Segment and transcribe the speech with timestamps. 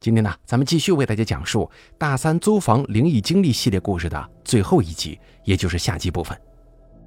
[0.00, 6.34] 今天呢，咱们继续为大家讲述《大三租房灵异经历》系列故事的最后一集，也就是下集部分。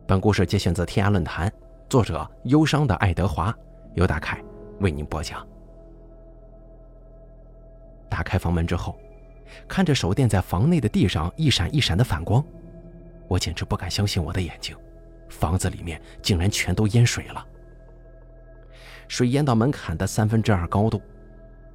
[0.05, 1.52] 本故事节选自天涯论坛，
[1.90, 3.52] 作者忧伤的爱德华，
[3.96, 4.40] 由大凯
[4.79, 5.44] 为您播讲。
[8.11, 8.96] 打开房门之后，
[9.68, 12.46] 看着手电在房内的地上一闪一闪的反光，
[13.28, 14.78] 我简直不敢相信我的眼睛，
[15.30, 17.44] 房子里面竟然全都淹水了，
[19.07, 21.02] 水淹到门槛的三分之二高度。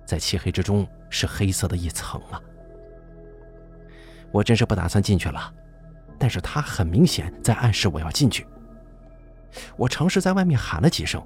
[0.09, 2.41] 在漆黑之中是黑色的一层啊！
[4.33, 5.53] 我真是不打算进去了，
[6.19, 8.47] 但是他很明显在暗示我要进去。
[9.77, 11.23] 我尝试在外面喊了几声，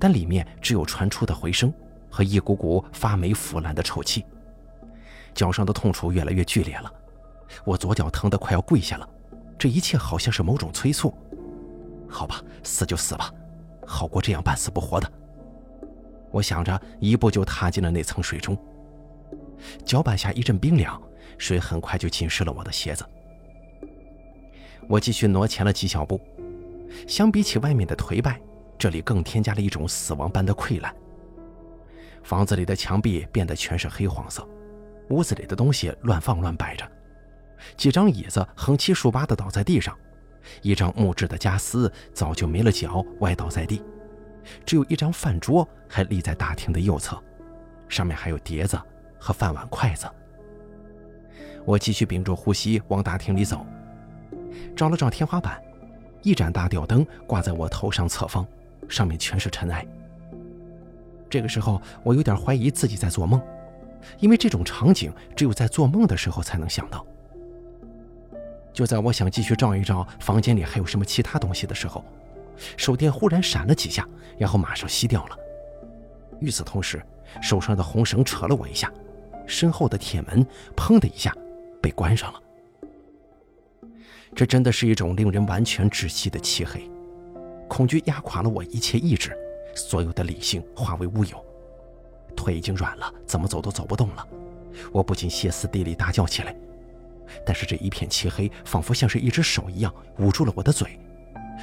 [0.00, 1.72] 但里面只有传出的回声
[2.10, 4.26] 和一股股发霉腐烂的臭气。
[5.32, 6.92] 脚上的痛楚越来越剧烈了，
[7.64, 9.08] 我左脚疼得快要跪下了。
[9.56, 11.16] 这一切好像是某种催促。
[12.08, 13.32] 好吧，死就死吧，
[13.86, 15.08] 好过这样半死不活的。
[16.34, 18.58] 我想着，一步就踏进了那层水中。
[19.84, 21.00] 脚板下一阵冰凉，
[21.38, 23.06] 水很快就浸湿了我的鞋子。
[24.88, 26.20] 我继续挪前了几小步，
[27.06, 28.40] 相比起外面的颓败，
[28.76, 30.92] 这里更添加了一种死亡般的溃烂。
[32.24, 34.44] 房子里的墙壁变得全是黑黄色，
[35.10, 36.84] 屋子里的东西乱放乱摆着，
[37.76, 39.96] 几张椅子横七竖八地倒在地上，
[40.62, 43.80] 一张木质的家私早就没了脚，歪倒在地。
[44.64, 47.20] 只有一张饭桌还立在大厅的右侧，
[47.88, 48.80] 上面还有碟子
[49.18, 50.06] 和饭碗筷子。
[51.64, 53.64] 我继续屏住呼吸往大厅里走，
[54.76, 55.60] 找了找天花板，
[56.22, 58.46] 一盏大吊灯挂在我头上侧方，
[58.88, 59.86] 上面全是尘埃。
[61.30, 63.40] 这个时候，我有点怀疑自己在做梦，
[64.18, 67.04] 因为这种场景只有在做梦的时候才能想到。
[68.72, 72.04] 就在我想继续照一照房间里还有什么其他东西的时候。
[72.76, 74.08] 手电忽然闪了几下，
[74.38, 75.38] 然后马上熄掉了。
[76.40, 77.02] 与此同时，
[77.40, 78.92] 手上的红绳扯了我一下，
[79.46, 81.34] 身后的铁门砰的一下
[81.80, 82.40] 被关上了。
[84.34, 86.90] 这真的是一种令人完全窒息的漆黑，
[87.68, 89.36] 恐惧压垮了我一切意志，
[89.74, 91.44] 所有的理性化为乌有。
[92.36, 94.26] 腿已经软了，怎么走都走不动了。
[94.90, 96.54] 我不禁歇斯底里大叫起来，
[97.46, 100.98] 但是这一片漆黑仿佛像是一只手一样捂住了我的嘴。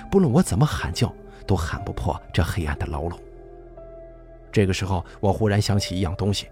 [0.09, 1.13] 不论我怎么喊叫，
[1.45, 3.19] 都喊不破这黑暗的牢笼。
[4.51, 6.47] 这个时候，我忽然想起一样东西，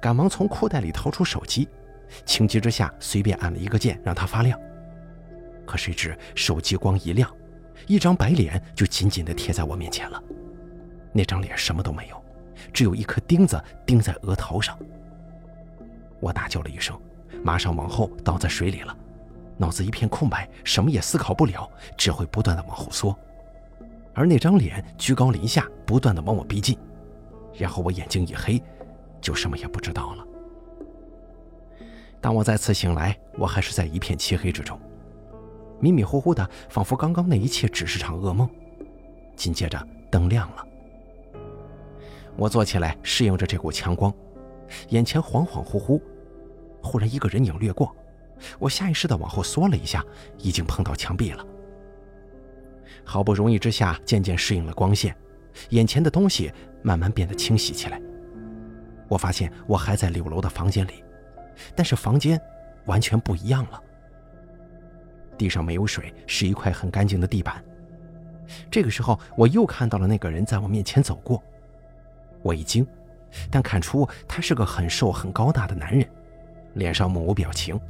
[0.00, 1.68] 赶忙从裤袋里掏出手机，
[2.24, 4.58] 情急之下随便按了一个键，让它发亮。
[5.66, 7.30] 可谁知手机光一亮，
[7.86, 10.22] 一张白脸就紧紧地贴在我面前了。
[11.12, 12.24] 那张脸什么都没有，
[12.72, 14.78] 只有一颗钉子钉在额头上。
[16.18, 16.98] 我大叫了一声，
[17.42, 18.96] 马上往后倒在水里了。
[19.56, 23.16] 脑子一片空白，什么也思考不了，只会不断的往后缩，
[24.14, 26.76] 而那张脸居高临下，不断的往我逼近，
[27.54, 28.62] 然后我眼睛一黑，
[29.20, 30.26] 就什么也不知道了。
[32.20, 34.78] 当我再次醒来，我还是在一片漆黑之中，
[35.80, 38.48] 迷迷糊糊的，仿佛刚刚那一切只是场噩梦。
[39.34, 40.64] 紧接着灯亮了，
[42.36, 44.12] 我坐起来，适应着这股强光，
[44.90, 46.00] 眼前恍恍惚惚，
[46.82, 47.94] 忽然一个人影掠过。
[48.58, 50.04] 我下意识地往后缩了一下，
[50.38, 51.44] 已经碰到墙壁了。
[53.04, 55.16] 好不容易之下，渐渐适应了光线，
[55.70, 58.00] 眼前的东西慢慢变得清晰起来。
[59.08, 61.04] 我发现我还在六楼的房间里，
[61.74, 62.40] 但是房间
[62.86, 63.82] 完全不一样了。
[65.36, 67.62] 地上没有水，是一块很干净的地板。
[68.70, 71.42] 这个时候，我又看到了那个人在我面前走过。
[72.42, 72.86] 我一惊，
[73.50, 76.06] 但看出他是个很瘦很高大的男人，
[76.74, 77.80] 脸上目无表情。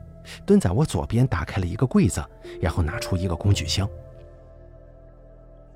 [0.47, 2.25] 蹲在我左边，打开了一个柜子，
[2.61, 3.89] 然后拿出一个工具箱。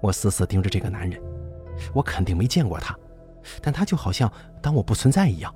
[0.01, 1.21] 我死死盯着这个男人，
[1.93, 2.97] 我肯定没见过他，
[3.63, 4.31] 但他就好像
[4.61, 5.55] 当我不存在一样。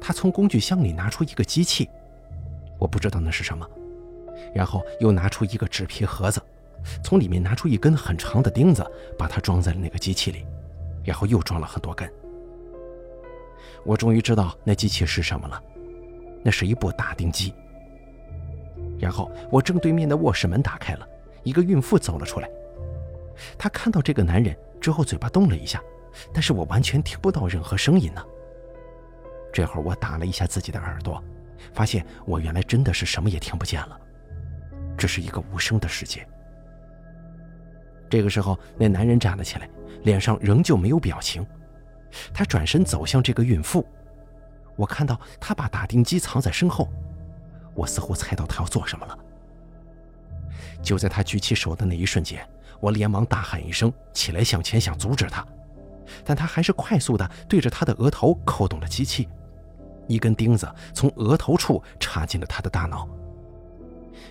[0.00, 1.88] 他从工具箱里拿出一个机器，
[2.78, 3.68] 我不知道那是什么，
[4.54, 6.40] 然后又拿出一个纸皮盒子，
[7.02, 8.84] 从里面拿出一根很长的钉子，
[9.18, 10.46] 把它装在了那个机器里，
[11.04, 12.10] 然后又装了很多根。
[13.84, 15.62] 我终于知道那机器是什么了。
[16.44, 17.52] 那是一部打钉机。
[18.98, 21.08] 然后我正对面的卧室门打开了，
[21.42, 22.48] 一个孕妇走了出来。
[23.58, 25.82] 她看到这个男人之后，嘴巴动了一下，
[26.32, 28.22] 但是我完全听不到任何声音呢。
[29.52, 31.22] 这会儿我打了一下自己的耳朵，
[31.72, 34.00] 发现我原来真的是什么也听不见了，
[34.96, 36.26] 这是一个无声的世界。
[38.08, 39.68] 这个时候，那男人站了起来，
[40.02, 41.44] 脸上仍旧没有表情，
[42.32, 43.84] 他转身走向这个孕妇。
[44.76, 46.88] 我看到他把打钉机藏在身后，
[47.74, 49.18] 我似乎猜到他要做什么了。
[50.82, 52.46] 就在他举起手的那一瞬间，
[52.80, 55.46] 我连忙大喊一声，起来向前想阻止他，
[56.24, 59.28] 但他还是快速的对着他的额头扣动了机器。
[60.06, 63.08] 一根钉子从额头处插进了他的大脑。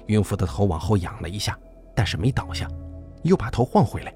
[0.06, 1.58] 孕妇的头往后仰了一下，
[1.96, 2.68] 但是没倒下，
[3.24, 4.14] 又把头晃回来。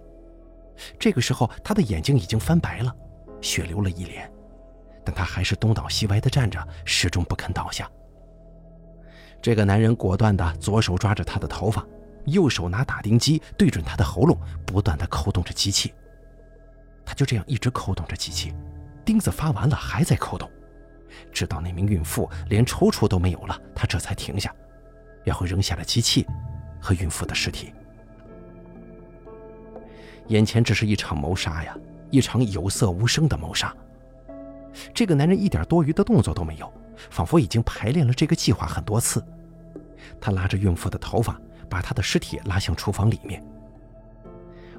[1.00, 2.96] 这个时候，他的眼睛已经翻白了，
[3.42, 4.32] 血流了一脸，
[5.08, 7.90] 但他还是东倒西歪地站着，始终不肯倒下。
[9.42, 11.82] 这个男人果断地左手抓着她的头发，
[12.26, 15.94] 右手拿打钉机对准她的喉咙，不断地扣动着机器。
[17.06, 18.54] 他就这样一直扣动着机器，
[19.06, 20.52] 钉子发完了还在扣动，
[21.32, 24.54] 直到那名孕妇连抽搐都没有了，他这才停下，
[25.24, 26.28] 然后扔下了机器
[26.82, 27.74] 和孕妇的尸体。
[30.28, 31.74] 眼前这是一场谋杀呀，
[32.12, 33.74] 一场有色无声的谋杀。
[34.94, 36.72] 这个男人一点多余的动作都没有，
[37.10, 39.24] 仿佛已经排练了这个计划很多次。
[40.20, 41.40] 他拉着孕妇的头发，
[41.70, 43.44] 把她的尸体拉向厨房里面。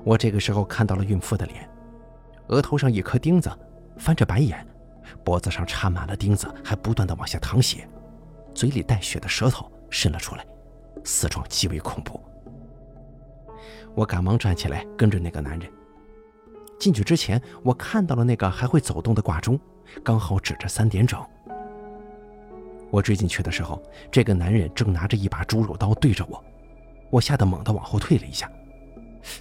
[0.04, 1.68] 我这个时候看到了孕妇的脸，
[2.48, 3.50] 额头上一颗钉子，
[3.96, 4.66] 翻着白眼，
[5.24, 7.86] 脖子上插满了钉子，还不断的往下淌血，
[8.54, 10.46] 嘴里带血的舌头伸了出来，
[11.04, 12.20] 死状极为恐怖。
[13.94, 15.70] 我赶忙站起来，跟着那个男人
[16.78, 19.58] 进去之前，我看到了那个还会走动的挂钟，
[20.04, 21.20] 刚好指着三点整。
[22.90, 26.42] 我追进去的时候，这个男人正拿着一把猪肉刀对着我，
[27.10, 28.50] 我吓得猛地往后退了一下，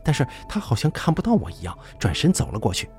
[0.04, 2.90] 但是他好像看不到我一样，转身走了过去。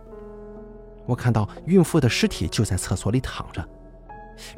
[1.06, 3.66] 我看到孕妇的尸体就在厕所里躺着，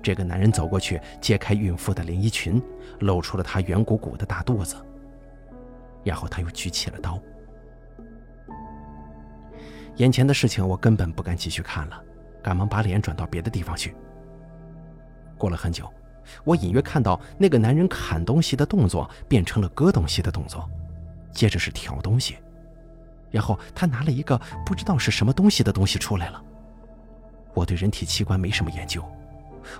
[0.03, 2.63] 这个男人走过去，揭开孕妇的连衣裙，
[3.01, 4.77] 露出了她圆鼓鼓的大肚子。
[6.03, 7.21] 然后他又举起了刀。
[9.97, 12.03] 眼前的事情我根本不敢继续看了，
[12.43, 13.95] 赶忙把脸转到别的地方去。
[15.39, 15.91] 过了很久，
[16.45, 20.69] 我隐约看到那个男人砍东西的动作变成了割东西的动作，
[21.33, 22.37] 接着是挑东西，
[23.31, 26.43] 然后他拿了一个不知道是什么东西的东西出来了。
[27.55, 29.03] 我对人体器官没什么研究，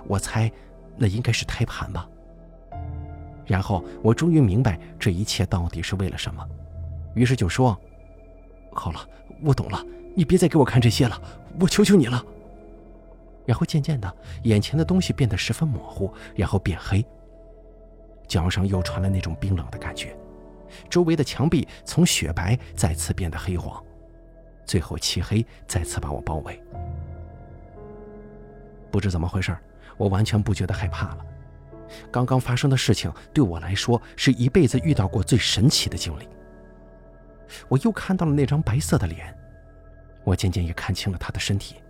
[0.07, 0.51] 我猜
[0.97, 2.07] 那应该是胎盘吧。
[3.45, 6.43] 然后我终于明白这一切到底是为了什么，
[7.13, 7.79] 于是就说
[8.73, 9.07] ：“好了，
[9.43, 9.83] 我懂了，
[10.15, 11.21] 你别再给我看这些了，
[11.59, 12.23] 我求求你了。”
[13.51, 17.05] 然后渐渐的，眼前的东西变得十分模糊，然后变黑。
[18.25, 20.15] 脚上又传来那种冰冷的感觉，
[20.89, 23.83] 周围的墙壁从雪白再次变得黑黄，
[24.65, 26.63] 最后漆黑再次把我包围。
[28.89, 29.53] 不知怎么回事，
[29.97, 31.25] 我完全不觉得害怕了。
[32.09, 36.25] 刚刚发生的事情对我来说是一辈子遇到过最神奇的经历。
[37.67, 39.37] 我又看到了那张白色的脸，
[40.23, 41.80] 我渐渐也看清了他的身体。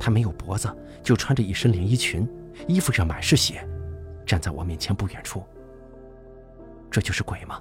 [0.00, 2.26] 他没有脖子，就穿着一身连衣裙，
[2.66, 3.64] 衣服上满是血，
[4.26, 5.44] 站在我面前不远处。
[6.90, 7.60] 这就是鬼吗？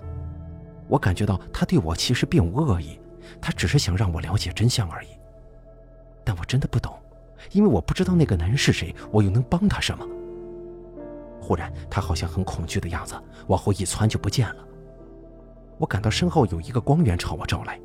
[0.88, 3.00] 我感觉到他对我其实并无恶意，
[3.40, 5.10] 他只是想让我了解真相而已。
[6.24, 6.98] 但我真的不懂，
[7.52, 10.08] 因为我不知道那个男人是谁，我又能帮他什么？
[11.42, 13.16] 忽然，他好像很恐惧的样子，
[13.48, 14.66] 往后一窜就不见了。
[15.78, 17.80] 我感到身后有一个光源朝我照来，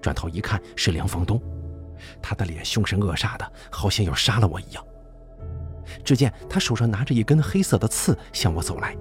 [0.00, 1.40] 转头一看是梁房东，
[2.22, 4.84] 他的脸凶神恶煞的，好像要杀了我一样。
[6.04, 8.96] 只见他手上拿着一根黑色的刺向我走来，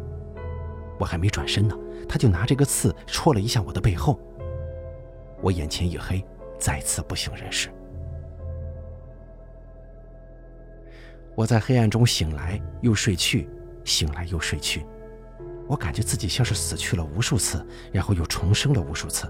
[1.00, 1.76] 我还没转身呢，
[2.08, 4.20] 他就拿这个刺戳了一下我的背后。
[5.42, 6.26] 我眼前一黑，
[6.60, 7.70] 再次不省人事。
[11.36, 13.50] 我在黑暗中醒来，又睡去。
[13.84, 14.86] 醒来又睡去，
[15.66, 19.26] 我感觉自己像是死去了无数次，然后又重生了无数次。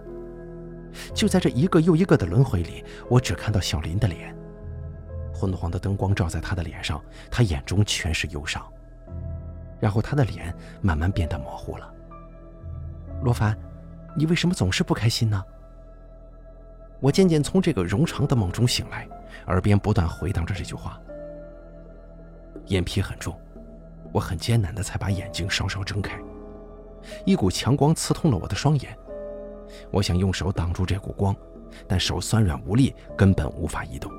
[1.13, 4.35] 就在这一个又一个的轮回里，我只看到小林的脸，
[5.33, 8.65] 昏黄的灯光照在他的脸上，他眼中全是忧伤。
[9.79, 11.93] 然后他的脸慢慢变得模糊了。
[13.23, 13.57] 罗凡，
[14.15, 15.43] 你为什么总是不开心呢？
[16.99, 19.07] 我渐渐从这个冗长的梦中醒来，
[19.47, 20.99] 耳边不断回荡着这句话。
[22.67, 23.39] 眼皮很重。
[24.13, 26.17] 我很艰难的才把眼睛稍稍睁开，
[27.25, 28.97] 一股强光刺痛了我的双眼。
[29.91, 31.35] 我想用手挡住这股光，
[31.87, 34.11] 但手酸软无力，根本无法移动。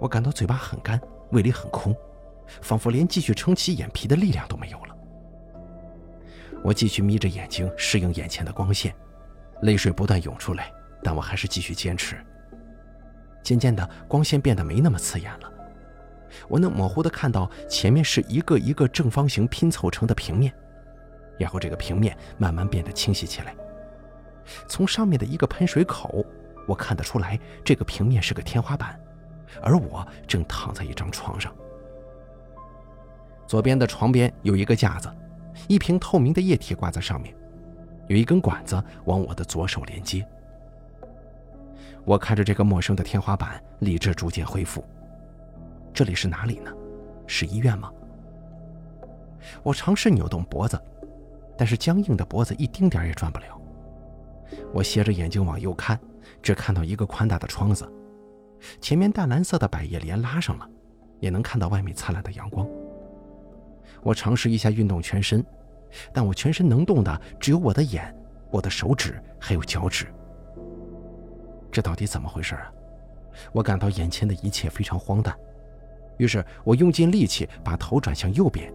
[0.00, 1.94] 我感到嘴巴很干，胃里很空，
[2.60, 4.96] 仿佛连继续撑起眼皮的力量都没有了。
[6.62, 8.94] 我继续眯着眼睛适应眼前的光线，
[9.62, 12.16] 泪水不断涌出来，但我还是继续坚持。
[13.42, 15.52] 渐渐的，光线变得没那么刺眼了。
[16.48, 20.52] 我能模糊地看到前面是一个一个正方形拼凑成的平面，
[21.38, 23.54] 然后这个平面慢慢变得清晰起来。
[24.68, 26.24] 从上面的一个喷水口，
[26.66, 28.98] 我看得出来这个平面是个天花板，
[29.62, 31.54] 而我正躺在一张床上。
[33.46, 35.10] 左边的床边有一个架子，
[35.68, 37.34] 一瓶透明的液体挂在上面，
[38.08, 40.26] 有一根管子往我的左手连接。
[42.04, 44.84] 我看着这个陌生的天花板，理智逐渐恢复。
[45.92, 46.70] 这里是哪里呢？
[47.26, 47.90] 是医院吗？
[49.62, 50.78] 我尝试扭动脖子，
[51.56, 53.53] 但是僵硬的脖子一丁点也转不了。
[54.72, 55.98] 我斜着眼睛往右看，
[56.42, 57.90] 只看到一个宽大的窗子，
[58.80, 60.68] 前面淡蓝色的百叶帘拉上了，
[61.20, 62.66] 也能看到外面灿烂的阳光。
[64.02, 65.44] 我尝试一下运动全身，
[66.12, 68.14] 但我全身能动的只有我的眼、
[68.50, 70.06] 我的手指还有脚趾。
[71.70, 72.72] 这到底怎么回事啊？
[73.52, 75.36] 我感到眼前的一切非常荒诞，
[76.18, 78.72] 于是我用尽力气把头转向右边，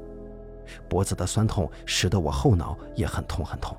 [0.89, 3.77] 脖子的酸痛使得我后脑也很痛很痛。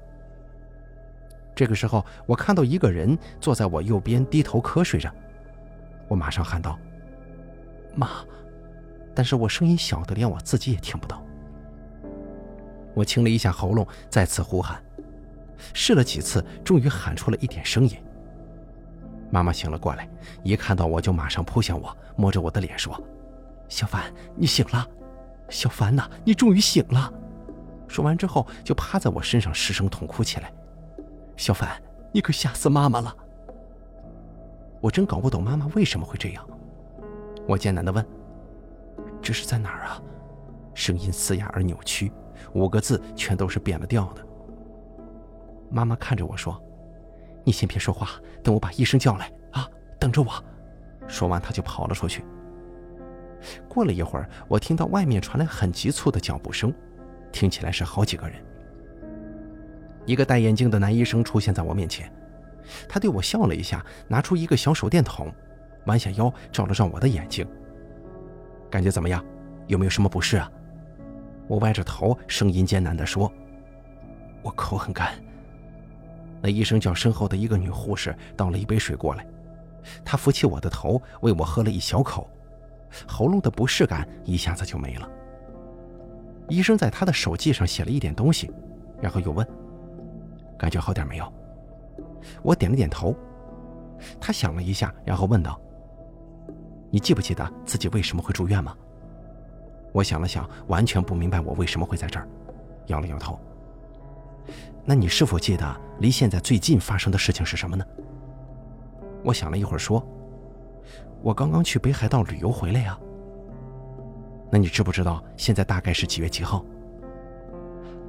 [1.61, 5.13] 这个时候，我看到一个人坐在我右边，低头瞌睡着。
[6.09, 6.79] 我马上喊道
[7.95, 8.09] ：“妈！”
[9.15, 11.23] 但是我声音小的连我自己也听不到。
[12.95, 14.83] 我清了一下喉咙，再次呼喊，
[15.75, 17.95] 试了几次，终于喊出了一点声音。
[19.31, 20.09] 妈妈醒了过来，
[20.43, 22.99] 一看到我就马上扑向我，摸着我的脸说
[23.69, 24.89] ：“小凡，你醒了，
[25.51, 27.13] 小凡呐，你终于醒了。”
[27.87, 30.51] 说完之后，就趴在我身上失声痛哭起来。
[31.41, 31.71] 小凡，
[32.13, 33.17] 你可吓死妈妈了！
[34.79, 36.47] 我真搞不懂妈妈为什么会这样。
[37.49, 38.07] 我艰难地问
[39.23, 39.99] ：“这是在哪儿啊？”
[40.77, 42.13] 声音嘶哑而扭曲，
[42.53, 44.23] 五个字全都是变了调的。
[45.71, 46.63] 妈妈看着我说。
[47.43, 49.67] 你先别说话，等我把医生叫来啊！
[49.99, 50.31] 等着我。
[51.09, 52.23] 说完，他就跑了出去。
[53.67, 56.71] 过了一会儿，我听到外面传来很急促的脚步声，
[57.33, 58.45] 听起来是好几个人。
[60.11, 62.13] 一个戴眼镜的男医生出现在我面前，
[62.89, 65.33] 他对我笑了一下，拿出一个小手电筒，
[65.87, 67.47] 弯下腰照了照我的眼睛。
[68.69, 69.25] 感觉怎么样？
[69.69, 70.51] 有没有什么不适啊？
[71.47, 73.33] 我歪着头，声音艰难地说
[74.43, 75.15] ：“我口很干。”
[76.43, 79.25] 那医生叫身后的一个女护士倒了一杯水过来，
[80.05, 82.29] 她扶起我的头，为我喝了一小口，
[83.07, 85.09] 喉咙的不适感一下子就没了。
[86.49, 88.51] 医生在他的手记上写了一点东西，
[89.01, 89.47] 然后又问
[90.61, 91.33] ：“感觉好点没有？”
[92.45, 93.17] 我点了点头。
[94.21, 95.59] 他想了一下，然后问道
[96.93, 98.77] ：“你记不记得自己为什么会住院吗？”
[99.93, 102.29] 我想了想，完全不明白我为什么会在这儿，
[102.87, 103.39] 摇了摇头。
[104.85, 107.85] 那你是否记得离现在最近发生的事情是什么呢？
[109.23, 110.07] 我想了一会儿，说
[111.23, 112.99] ：“我刚刚去北海道旅游回来呀。”
[114.51, 116.65] 那你知不知道现在大概是几月几号？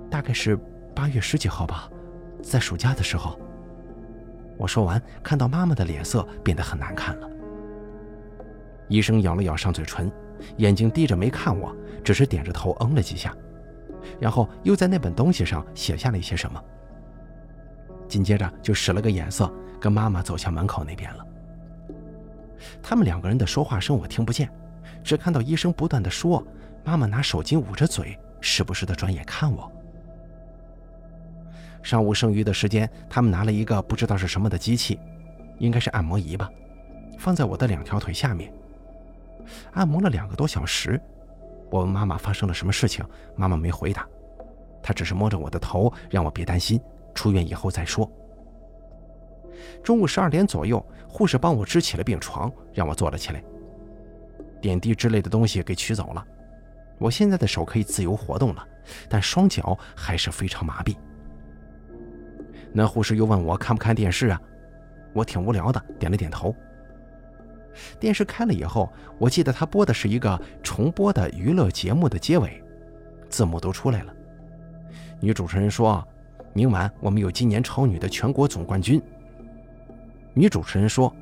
[0.09, 0.57] 大概是
[0.95, 1.89] 八月十几号吧，
[2.41, 3.39] 在暑假的时候。
[4.57, 7.29] 我说完，看到妈妈的脸色变得很难看了。
[8.87, 10.11] 医生咬了咬上嘴唇，
[10.57, 13.35] 眼睛低着没看我，只是点着头嗯了几下。
[14.19, 16.63] 然后又在那本东西上写下了一些什么，
[18.07, 21.25] 紧接着就使了个眼色，跟妈妈走向门口那边了。
[22.83, 24.47] 他们两个人的说话声我听不见，
[25.03, 26.45] 只看到医生不断的说，
[26.83, 29.71] 妈妈拿手巾捂着嘴，时不时的转眼看我。
[31.83, 34.99] 上午剩余的时间，他们拿了一个不知道是什么的机器，
[35.57, 36.49] 应该是按摩仪吧，
[37.17, 38.53] 放在我的两条腿下面，
[39.73, 40.99] 按摩了两个多小时。
[41.69, 43.03] 我问妈妈发生了什么事情，
[43.35, 44.05] 妈妈没回答，
[44.83, 46.79] 她只是摸着我的头，让我别担心，
[47.15, 48.09] 出院以后再说。
[49.83, 53.43] 中午十二点左右，护士帮我支起了病床，让我坐了起来，
[54.61, 56.25] 点滴之类的东西给取走了。
[56.99, 58.67] 我现在的手可以自由活动了，
[59.09, 60.95] 但双脚还是非常麻痹。
[62.73, 64.41] 那护士又问我看不看电视啊？
[65.13, 66.55] 我挺无聊的，点了点头。
[67.99, 72.61] 电视开了以后，我记得他播的是一个重播的娱乐节目的结尾，
[73.29, 74.13] 字幕都出来了。
[75.19, 76.05] 女主持人说
[76.53, 79.01] ：“明晚我们有今年超女的全国总冠军。”
[80.33, 81.13] 女主持人说：“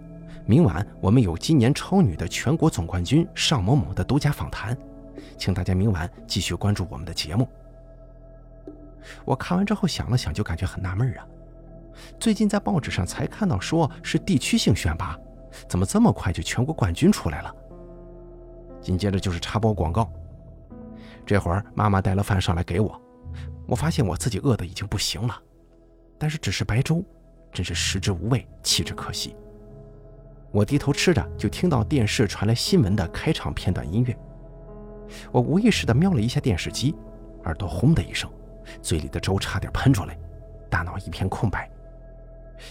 [0.46, 4.78] 明晚我们有今年超女的全国总冠军尚某某的独家访谈，
[5.38, 7.48] 请大家明晚继续关注我们的节目。”
[9.26, 11.28] 我看完之后想了想，就感觉很纳闷啊，
[12.20, 15.18] 最近在报纸上才看到说是地区性选拔。
[15.68, 17.56] 怎么这么快就全国冠军出来了？
[18.82, 20.12] 紧接着就是插播广告。
[21.26, 23.02] 这会儿妈妈带了饭上来给我，
[23.68, 25.36] 我发现我自己饿得已经不行了，
[26.18, 27.04] 但是只是白粥，
[27.52, 29.36] 真是食之无味，弃之可惜。
[30.52, 34.18] 我低头吃着，就听到电视传来新闻的开场片段音乐。
[35.32, 36.96] 我无意识地瞄了一下电视机，
[37.44, 38.32] 耳朵轰的一声，
[38.82, 40.18] 嘴里的粥差点喷出来，
[40.70, 41.70] 大脑一片空白，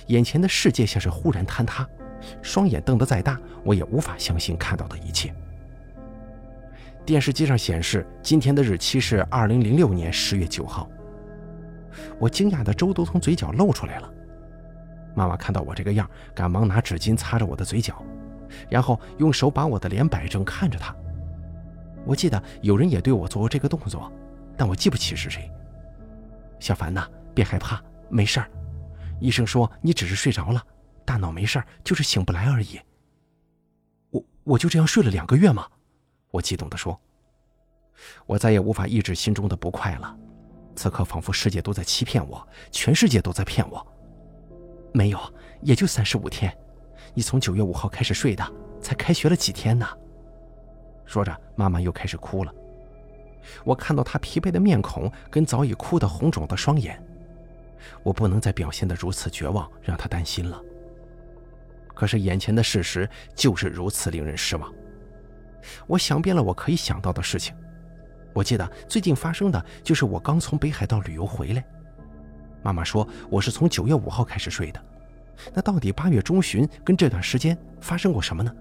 [0.09, 1.87] 眼前的世界像是忽然坍塌。
[2.43, 5.33] 双眼瞪得再大，我也无法相信看到的一切。
[7.07, 10.89] 电视机上显示今天的日期是二零零六年十月九号。
[12.19, 14.13] 我惊讶的粥都从嘴角漏出来了。
[15.15, 18.03] 妈妈看到我这个样，赶忙拿纸巾擦着我的嘴角，
[18.69, 20.95] 然后用手把我的脸摆正，看着她，
[22.05, 24.13] 我记得有人也对我做过这个动作，
[24.57, 25.51] 但我记不起是谁。
[26.59, 28.51] 小凡呐，别害怕，没事儿。
[29.21, 30.63] 医生说你只是睡着了，
[31.05, 32.81] 大脑没事，就是醒不来而已。
[34.11, 35.67] 我我就这样睡了两个月吗？
[36.31, 36.99] 我激动地说。
[38.27, 40.17] 我再也无法抑制心中的不快了，
[40.77, 43.85] 此刻仿佛世界都在欺骗我，全世界都在骗我。
[44.95, 45.19] 没有，
[45.63, 46.57] 也就三十五天。
[47.13, 49.87] 你从九月五号开始睡的，才开学了几天呢？
[51.05, 52.55] 说着，妈妈又开始哭了。
[53.65, 57.03] 我看到她疲惫的面孔跟早已哭得红肿的双眼，
[58.03, 60.61] 我不能再表现得如此绝望，让她担心了。
[61.95, 64.73] 可是眼前的事实就是如此令人失望。
[65.87, 67.55] 我想遍了我可以想到的事情。
[68.33, 71.65] 我记得最近发生的就是我刚从北海道旅游回来。
[72.63, 74.85] 妈妈说我是从九月五号开始睡的，
[75.53, 78.55] 那到底八月中旬跟这段时间发生过什么呢？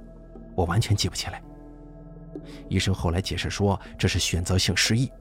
[0.55, 1.41] 我完全记不起来。
[2.69, 5.11] 医生后来解释说这是选择性失忆。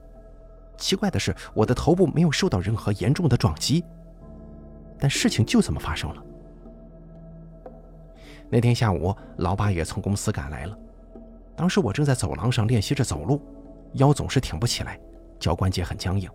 [0.77, 3.83] 奇怪的是，我的头部没有受到任何严重的撞击，
[4.99, 6.23] 但事情就这么发生了。
[8.49, 10.77] 那天下午，老爸也从公司赶来了。
[11.55, 13.41] 当时我正在走廊上练习着走路。
[13.93, 14.99] 腰总是挺不起来，
[15.39, 16.29] 脚关节很僵硬，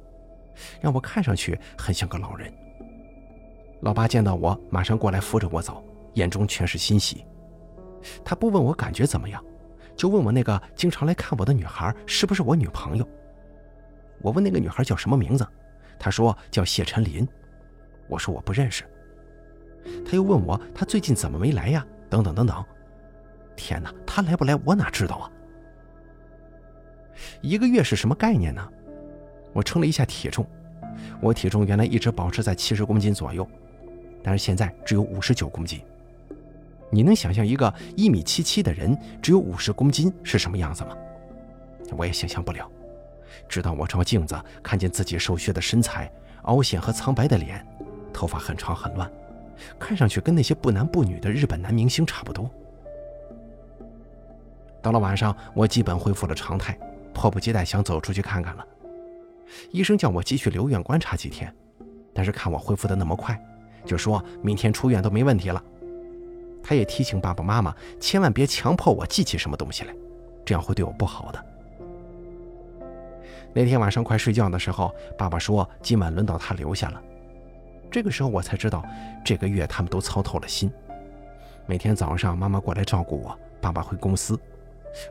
[0.80, 2.52] 让我看上去很像个老人。
[3.82, 5.84] 老爸见到我，马上过来扶着我走，
[6.14, 7.24] 眼中全是欣喜。
[8.24, 9.44] 他不问我感觉怎么样，
[9.94, 13.06] 就问我那个经常来看我的女孩是不是我女朋友。
[14.22, 15.46] 我问那个女孩叫什么名字，
[15.98, 17.28] 她说叫谢晨林。
[18.08, 18.84] 我说我不认识。
[20.04, 21.84] 他又问我他最近怎么没来呀？
[22.08, 22.64] 等等等等。
[23.56, 25.30] 天哪，他来不来我哪知道啊？
[27.40, 28.66] 一个月是什么概念呢？
[29.52, 30.46] 我称了一下体重，
[31.20, 33.46] 我体重原来一直保持在七十公斤左右，
[34.22, 35.80] 但是现在只有五十九公斤。
[36.90, 40.96] 你能想象一个一米七七的人只有五十公斤是什么样子吗？
[41.96, 42.70] 我也想象不了。
[43.52, 46.10] 直到我照镜子，看见自己瘦削的身材、
[46.44, 47.62] 凹陷和苍白的脸，
[48.10, 49.12] 头发很长很乱，
[49.78, 52.50] 看上去跟那些不男不女的日本男明星差不多。
[54.80, 56.78] 到了晚上，我基本恢复了常态。
[57.14, 58.66] 迫不及待想走出去看看了。
[59.70, 61.54] 医生叫我继续留院观察几天，
[62.14, 63.38] 但是看我恢复的那么快，
[63.84, 65.62] 就说明天出院都没问题了。
[66.62, 69.94] 他也提醒爸爸妈妈千万别强迫我记起什么东西来，
[70.42, 71.51] 这样会对我不好的。
[73.54, 77.02] 那天晚上快睡觉的时候，爸爸说今晚轮到他留下了。
[77.90, 78.82] 这个时候我才知道，
[79.22, 80.72] 这个月他们都操透了心。
[81.66, 84.38] 每天早上妈妈过来照顾我，爸爸回公司。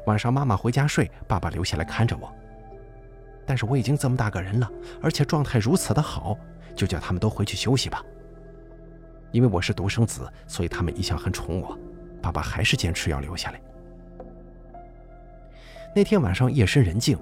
[0.06, 2.34] 晚上妈妈回家睡，爸爸留下来看着我。
[3.46, 4.70] 但是我已经这么大个人了，
[5.02, 6.38] 而且状态如此的好，
[6.76, 8.04] 就叫他们都回去休息吧。
[9.32, 11.78] 因为我是独生子，所以他们一向很宠我。
[12.22, 13.62] 爸爸还是坚持要留下来。
[15.96, 17.18] 那天晚上夜深人静，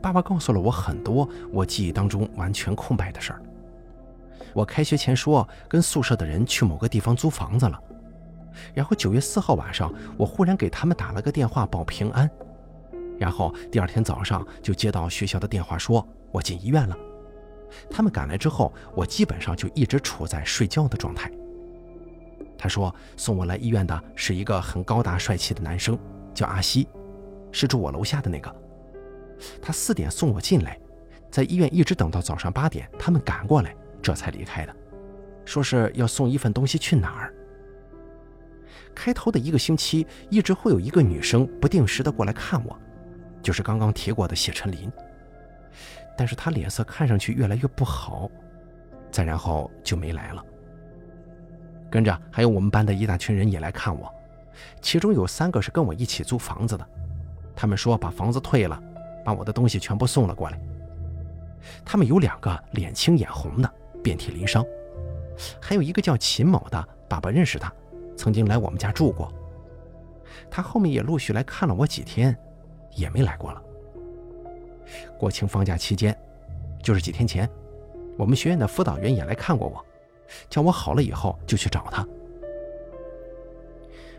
[0.00, 3.42] 爸爸告诉了我很多我记忆当中完全空白的事儿。
[4.54, 7.80] 我开学前说跟宿舍的人去某个地方租房子了。
[8.74, 12.30] 然后九月四号晚上，我忽然给他们打了个电话报平安，
[13.18, 16.94] 然后第二天早上就接到学校的电话，说我进医院了。
[17.90, 21.32] 他们赶来之后，我基本上就一直处在睡觉的状态。
[22.58, 25.98] 他说送我来医院的是一个很高大帅气的男生，
[26.34, 26.86] 叫阿西，
[27.50, 28.54] 是住我楼下的那个。
[29.60, 30.78] 他四点送我进来，
[31.30, 34.74] 在医院一直等到早上八点，他们赶过来，这才离开的，
[35.44, 37.34] 说是要送一份东西去哪儿。
[38.94, 42.78] 开头的一个星期，一直会有一个女生不定时的过来看我，
[43.42, 44.90] 就是刚刚提过的谢晨林。
[46.16, 48.30] 但是她脸色看上去越来越不好，
[49.10, 50.44] 再然后就没来了。
[51.90, 54.12] 跟着还有我们班的一大群人也来看我，
[54.82, 56.86] 其中有三个是跟我一起租房子的，
[57.56, 58.78] 他们说把房子退了，
[59.24, 60.58] 把我的东西全部送了过来。
[61.84, 64.64] 他们有两个脸青眼红的，遍体鳞伤，
[65.60, 67.72] 还有一个叫秦某的，爸爸认识他。
[68.16, 69.32] 曾经来我们家住过，
[70.50, 72.36] 他后面也陆续来看了我几天，
[72.94, 73.62] 也没来过了。
[75.18, 76.16] 国庆放假期间，
[76.82, 77.48] 就是几天前，
[78.18, 79.84] 我们学院的辅导员也来看过我，
[80.50, 82.06] 叫我好了以后就去找他。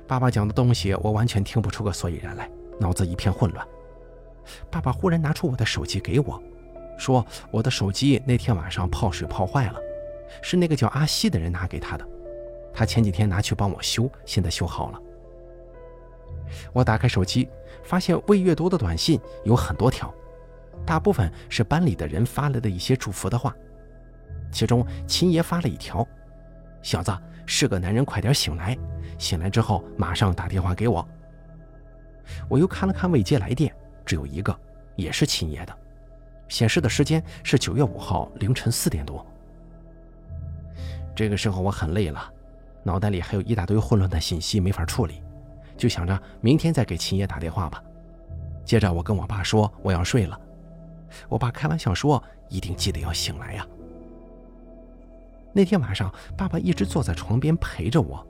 [0.07, 3.65] 爸爸讲的东西我完全听不出个所以然来，脑子一片混乱。
[4.69, 6.41] 爸爸忽然拿出我的手机给我，
[6.97, 9.79] 说我的手机那天晚上泡水泡坏了，
[10.41, 12.07] 是那个叫阿西的人拿给他的。
[12.73, 14.99] 他前几天拿去帮我修，现在修好了。
[16.71, 17.47] 我打开手机，
[17.83, 20.13] 发现未阅读的短信有很多条，
[20.85, 23.55] 大部分是班里的人发来的一些祝福的话。
[24.51, 26.07] 其中，秦爷发了一条
[26.83, 27.11] ：“小子
[27.45, 28.77] 是个男人，快点醒来，
[29.17, 31.07] 醒来之后马上打电话给我。”
[32.47, 33.73] 我又看了看未接来电，
[34.05, 34.57] 只有一个，
[34.95, 35.77] 也是秦爷的，
[36.47, 39.25] 显示的时间是九月五号凌晨四点多。
[41.15, 42.31] 这个时候我很累了，
[42.83, 45.21] 脑袋里还有一大堆混乱的信息没法处理，
[45.77, 47.83] 就想着明天再给秦爷打电话吧。
[48.65, 50.39] 接着我跟我爸说我要睡了，
[51.29, 53.67] 我爸开玩笑说一定记得要醒来呀。
[55.51, 58.25] 那天晚上，爸爸一直坐在床边陪着我，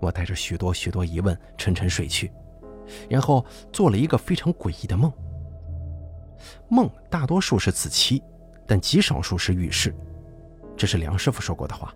[0.00, 2.32] 我带着许多许多疑问沉沉睡去，
[3.08, 5.12] 然后做了一个非常诡异的梦。
[6.68, 8.22] 梦大多数是子期，
[8.66, 9.94] 但极少数是预示。
[10.76, 11.94] 这是梁师傅说过的话。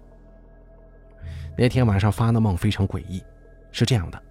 [1.57, 3.23] 那天晚上发的梦非常诡异，
[3.73, 4.23] 是这样的：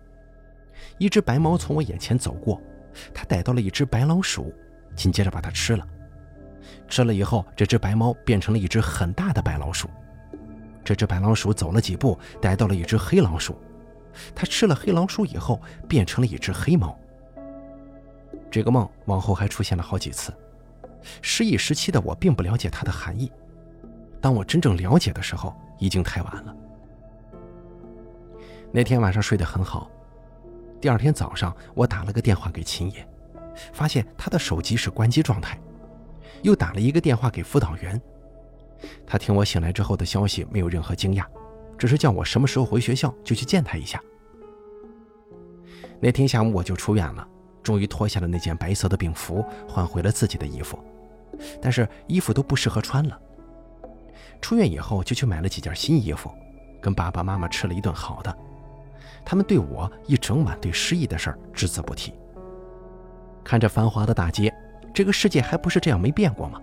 [0.97, 2.61] 一只白猫从我眼前走过，
[3.13, 4.53] 它逮到了一只白老鼠，
[4.95, 5.85] 紧接着把它吃了。
[6.87, 9.89] 吃了以后，这只白猫变成了一只很大的白老鼠。
[10.83, 13.59] 这只白老鼠走了几步，逮到了一只黑老鼠，
[14.33, 16.97] 他吃了黑老鼠以后，变成了一只黑猫。
[18.51, 20.33] 这个梦往后还出现了好几次，
[21.21, 23.31] 失忆时期的我并不了解它的含义。
[24.21, 26.55] 当我真正了解的时候，已经太晚了。
[28.71, 29.89] 那天晚上睡得很好，
[30.81, 33.07] 第二天早上我打了个电话给秦野，
[33.71, 35.59] 发现他的手机是关机状态，
[36.41, 38.01] 又打了一个电话给辅导员。
[39.05, 41.25] 他听我醒来之后的消息，没有任何惊讶，
[41.77, 44.01] 只是叫我什么时候回学校就去见他一下。
[45.99, 47.27] 那天下午我就出院了，
[47.63, 50.77] 终于脱下了那件白色的病服，换回了自己的衣服，
[51.61, 53.19] 但是衣服都不适合穿了。
[54.41, 56.29] 出院以后就去买了几件新衣服，
[56.81, 58.37] 跟爸爸妈妈吃了一顿好的。
[59.23, 62.13] 他们对我一整晚对失忆的事儿只字不提。
[63.43, 64.53] 看着繁华的大街，
[64.93, 66.61] 这个世界还不是这样没变过吗？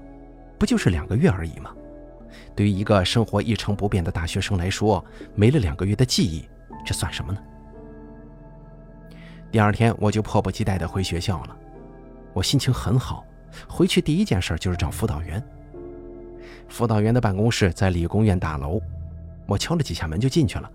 [0.59, 1.75] 不就是两个月而已吗？
[2.55, 6.49] 对于一个生活一成不变的大学生来说，没了两个月的记忆，
[6.85, 7.39] 这算什么呢？
[9.51, 11.57] 第二天我就迫不及待地回学校了，
[12.33, 13.25] 我心情很好。
[13.69, 15.43] 回去第一件事就是找辅导员。
[16.69, 18.81] 辅导员的办公室在理工院大楼，
[19.47, 20.71] 我敲了几下门就进去了。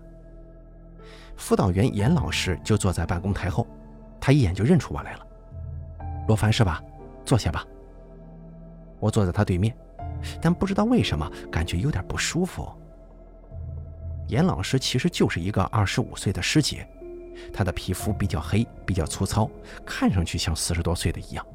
[1.36, 3.66] 辅导员严老师就坐在办公台后，
[4.20, 5.26] 他一眼就认出我来了。
[6.28, 6.80] 罗凡是吧？
[7.24, 7.66] 坐下吧。
[9.00, 9.76] 我坐在他对面，
[10.40, 12.68] 但不知道为什么感觉有点不舒服。
[14.28, 16.86] 严老师其实就是一个二十五岁的师姐，
[17.52, 19.50] 她的皮肤比较黑，比较粗糙，
[19.86, 21.46] 看上去像四十多岁的一样，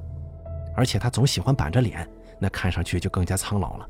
[0.76, 2.08] 而且她总喜欢板着脸，
[2.40, 3.88] 那看上去就更加苍老了。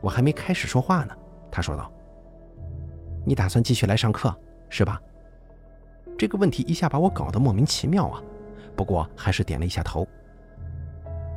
[0.00, 1.16] 我还没开始说话呢，
[1.50, 1.90] 她说道
[3.26, 4.32] ：“你打算继续来上课
[4.68, 5.00] 是吧？”
[6.16, 8.22] 这个问题一下把我搞得莫名其妙啊，
[8.76, 10.06] 不过还是点了一下头。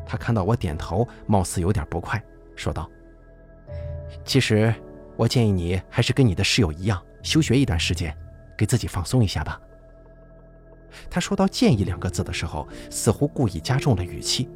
[0.08, 2.24] 他看到我点头，貌似有点不快，
[2.56, 2.90] 说道
[4.24, 4.74] ：“其实
[5.18, 8.16] 我建议你还是跟你的室友一样，休学一段时间，
[8.58, 9.60] 给自己放松一下吧。”
[11.10, 14.50] 他说到“建议”两个字的时候，似乎故意加重了语气。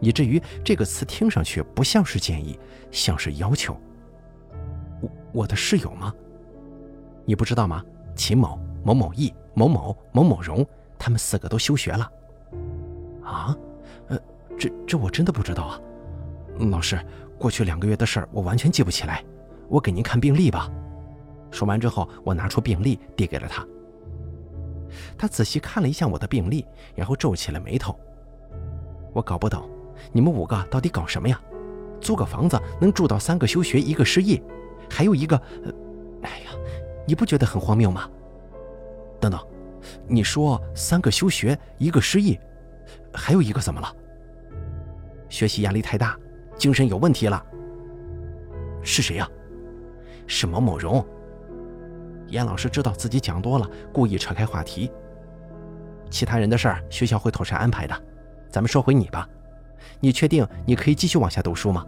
[0.00, 2.58] 以至于这个词听上去不像是建议，
[2.90, 3.78] 像是要求。
[5.00, 6.12] 我我的室友吗？
[7.24, 7.84] 你不知道吗？
[8.16, 10.66] 秦某、某某义、某某、某某荣，
[10.98, 12.10] 他们四个都休学了。
[13.22, 13.56] 啊？
[14.60, 15.80] 这这我真的不知道啊。
[16.70, 17.00] 老师，
[17.38, 19.24] 过去两个月的事儿我完全记不起来，
[19.68, 20.70] 我给您看病历吧。
[21.50, 23.66] 说完之后，我拿出病历递给了他。
[25.16, 27.98] 他仔细看了一下我的病历，然后皱起了眉头。
[29.14, 29.66] 我搞不懂。
[30.12, 31.40] 你们五个到底搞什么呀？
[31.98, 34.42] 租个房子能住到三个休学，一个失忆，
[34.90, 35.40] 还有一个……
[36.22, 36.50] 哎呀，
[37.06, 38.08] 你不觉得很荒谬吗？
[39.18, 39.40] 等等，
[40.06, 42.38] 你说三个休学，一个失忆，
[43.14, 43.94] 还有一个怎么了？
[45.30, 46.14] 学习压力太大，
[46.58, 47.42] 精神有问题了。
[48.82, 49.26] 是谁呀？
[50.26, 51.02] 是某某荣。
[52.28, 54.90] 严老师知道自己讲多了，故意扯开话题。
[56.10, 58.02] 其他人的事儿，学校会妥善安排的。
[58.50, 59.26] 咱们说回你吧。
[60.00, 61.86] 你确定你可以继续往下读书吗？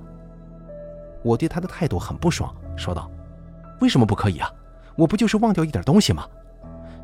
[1.23, 3.11] 我对他的态度很不爽，说道
[3.81, 4.51] ：“为什么不可以啊？
[4.97, 6.27] 我不就是忘掉一点东西吗？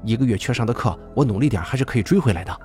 [0.05, 2.61] 一个月缺上的课，我努力点还是可以追回来的。”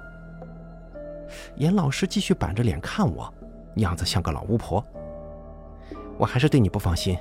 [1.55, 3.31] 严老师继续板着脸看我，
[3.75, 4.83] 样子像个老巫婆。
[6.17, 7.17] 我还是对你不放心，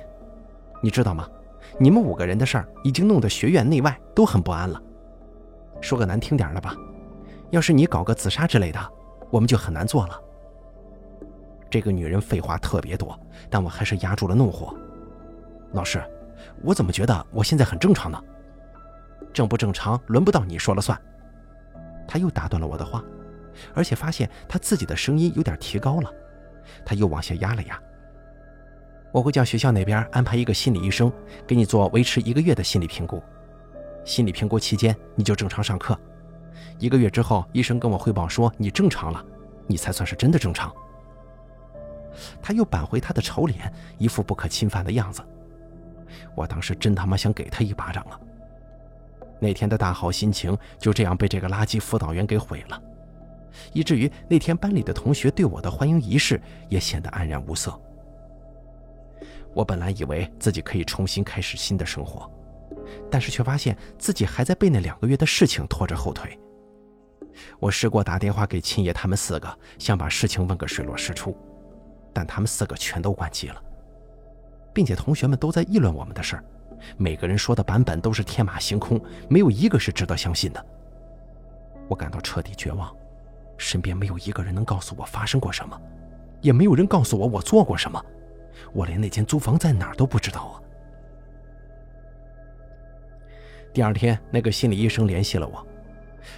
[0.81, 1.27] 你知道吗？
[1.79, 4.81] 你们五个人的事儿已经弄得学院内外都很不安了。
[5.81, 6.75] 说个难听点的吧，
[7.49, 8.79] 要是你搞个自杀之类的，
[9.29, 10.21] 我们就很难做了。
[11.69, 14.75] 这个女人废话特别多，但我还是压住了怒火。
[15.71, 16.03] 老师，
[16.61, 18.21] 我怎么觉得我现在很正常呢？
[19.33, 20.99] 正不正常，轮不到你说了算。
[22.07, 23.03] 他又打断了我的话，
[23.73, 26.13] 而且发现他自己的声音有点提高了。
[26.85, 27.79] 他又往下压了压。
[29.11, 31.11] 我会叫学校那边安排一个心理医生
[31.45, 33.21] 给你做维持一个月的心理评估。
[34.03, 35.97] 心理评估期间你就正常上课。
[36.79, 39.23] 一个月之后，医生跟我汇报说你正常了，
[39.67, 40.73] 你才算是真的正常。
[42.41, 45.21] 他又扳回他的丑脸，一副不可侵犯的样子。
[46.35, 48.19] 我当时真他妈想给他一巴掌啊！
[49.39, 52.81] 那天的大好心情就这样被这个垃圾辅导员给毁了，
[53.71, 57.79] 以至于那天班里的同学对我的欢迎仪式也显得黯然无色。
[59.53, 62.29] 我本来以为自己可以重新开始新的生活，
[63.11, 66.37] 但是却发现自己还在被那两个月的事情拖着后腿。
[67.59, 71.35] 我试过打电话给秦爷他们四个，想把事情问个水落石出，
[72.11, 73.61] 但他们四个全都关机了，
[74.73, 76.43] 并且同学们都在议论我们的事儿，
[76.97, 80.65] 每个人说的版本都是天马行空，没有一个是值得相信的。
[81.87, 82.95] 我感到彻底绝望，
[83.57, 85.79] 身边没有一个人能告诉我发生过什么，
[86.41, 88.03] 也没有人告诉我我做过什么。
[88.71, 90.61] 我连那间租房在哪儿都不知道啊！
[93.73, 95.65] 第二天，那个心理医生联系了我，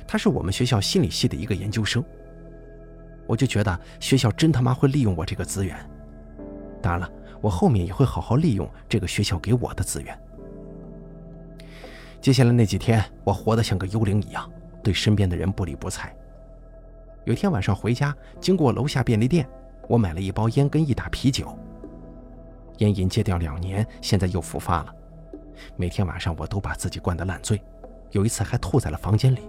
[0.07, 2.03] 他是我们学校心理系的一个研究生。
[3.27, 5.77] 我就觉得学校真他妈会利用我这个资源。
[6.81, 10.17] 当然了，我后面也会好好利用这个学校给我的资源。
[12.21, 14.49] 接下来那几天，我活得像个幽灵一样，
[14.83, 16.15] 对身边的人不理不睬。
[17.25, 19.49] 有天晚上回家，经过楼下便利店，
[19.89, 21.57] 我买了一包烟跟一打啤酒。
[22.77, 24.93] 烟瘾戒掉两年，现在又复发了。
[25.75, 27.59] 每天晚上我都把自己灌得烂醉，
[28.11, 29.39] 有一次还吐在了房间里。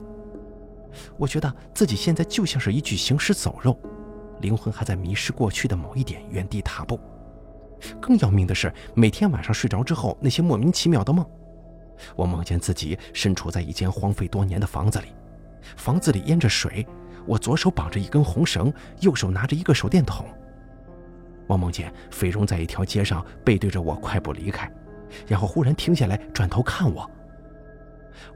[1.18, 3.78] 我觉得自己现在就像是一具行尸走肉，
[4.40, 6.98] 灵魂还在迷失过去的某一点原地踏步。
[8.00, 11.26] 更要命的是，每天晚上睡着之后，那些莫名其妙的梦，
[12.14, 15.08] 我梦见自己身处在一间荒废多年的房子里，
[15.76, 16.86] 房子里淹着水，
[17.26, 20.26] 我左手绑着一根红绳，右手拿着一个手电筒。
[21.46, 24.70] 我梦见菲荣在一条街上背对着我快步离开，
[25.26, 27.08] 然后忽然停下来转头看我。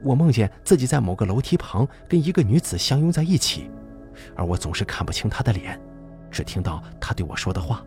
[0.01, 3.69] 我梦见自己在某个楼梯旁跟一个女子相拥在一起，
[4.35, 5.79] 而我总是看不清她的脸，
[6.29, 7.83] 只听到她对我说的话：“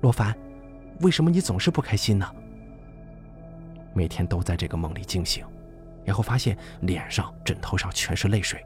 [0.00, 0.34] 罗凡，
[1.00, 2.26] 为什么你总是不开心呢？”
[3.92, 5.44] 每天都在这个梦里惊醒，
[6.04, 8.64] 然后发现脸上、枕头上全是泪水，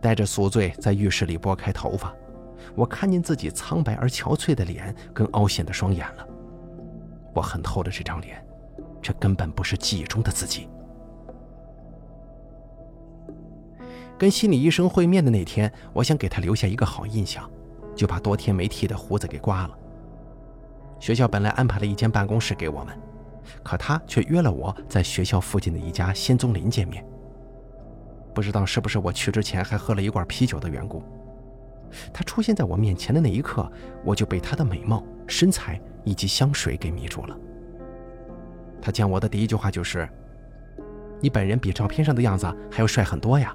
[0.00, 2.14] 带着宿醉在浴室里拨开头发。
[2.74, 6.26] 我看见自己苍白而憔悴的脸跟凹陷的双眼了。
[7.34, 8.44] 我恨透了这张脸，
[9.00, 10.68] 这根本不是记忆中的自己。
[14.18, 17.48] 跟心理医生会面的那天，我想给他留下一个好印象，
[17.94, 19.76] 就把多天没剃的胡子给刮了。
[20.98, 22.94] 学校本来安排了一间办公室给我们，
[23.62, 27.02] 可他却约了我在学校附近的一家仙踪林见面。
[28.34, 31.02] 不知道是不是我去之前还喝了一罐啤酒的缘故。
[32.12, 33.70] 他出现在我面前的那一刻，
[34.04, 37.36] 我就被他的美貌、身材以及香水给迷住了。
[38.80, 40.08] 他见我的第一句话就是
[41.20, 43.54] ：“你本人比照片上的样子还要帅很多呀。”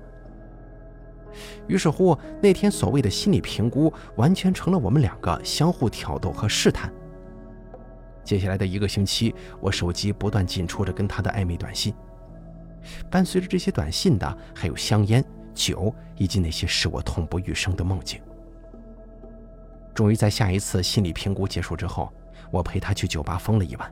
[1.68, 6.92] 于是乎，那天所谓的心理评估完全成了我们两个相互挑逗和试探。
[8.24, 11.94] 接下来的一个星期，我手机不断进出着跟他的暧昧短信，
[13.10, 15.24] 伴随着这些短信的还有香烟。
[15.56, 18.22] 酒以及那些使我痛不欲生的梦境。
[19.94, 22.12] 终于在下一次心理评估结束之后，
[22.52, 23.90] 我陪他去酒吧疯了一晚。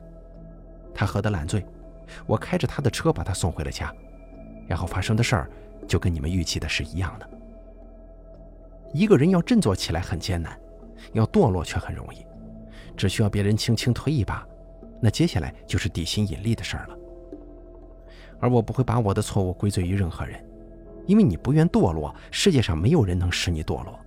[0.94, 1.64] 他喝得烂醉，
[2.26, 3.90] 我开着他的车把他送回了家。
[4.68, 5.50] 然后发生的事儿
[5.88, 7.30] 就跟你们预期的是一样的。
[8.92, 10.60] 一个人要振作起来很艰难，
[11.14, 12.26] 要堕落却很容易，
[12.94, 14.46] 只需要别人轻轻推一把，
[15.00, 16.93] 那接下来就是地心引力的事儿了。
[18.44, 20.38] 而我不会把我的错误归罪于任何人。
[21.06, 23.98] 因为你不愿堕落，世界上没有人能使你堕落；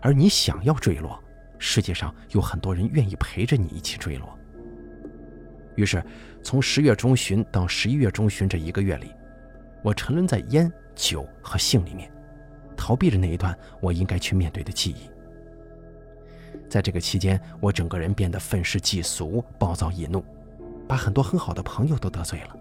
[0.00, 1.20] 而你想要坠落，
[1.58, 4.38] 世界上有很多人愿意陪着你一起坠落。
[5.74, 6.00] 于是，
[6.44, 9.10] 从十月中旬到十一月中旬这一个月里，
[9.82, 12.08] 我沉沦在烟酒和性里面，
[12.76, 15.10] 逃避着那一段我应该去面对的记忆。
[16.68, 20.24] 在这个期间，我整个人变得愤世嫉俗、暴躁易怒，
[20.86, 22.56] 把很多很好的朋友都得罪了。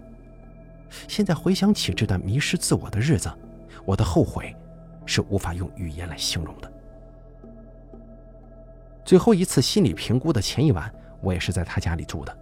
[1.07, 3.31] 现在回想起这段迷失自我的日子，
[3.85, 4.55] 我的后悔，
[5.05, 6.71] 是无法用语言来形容的。
[9.03, 12.37] 最后一次心理评估的前一晚，我也是在他家里住的。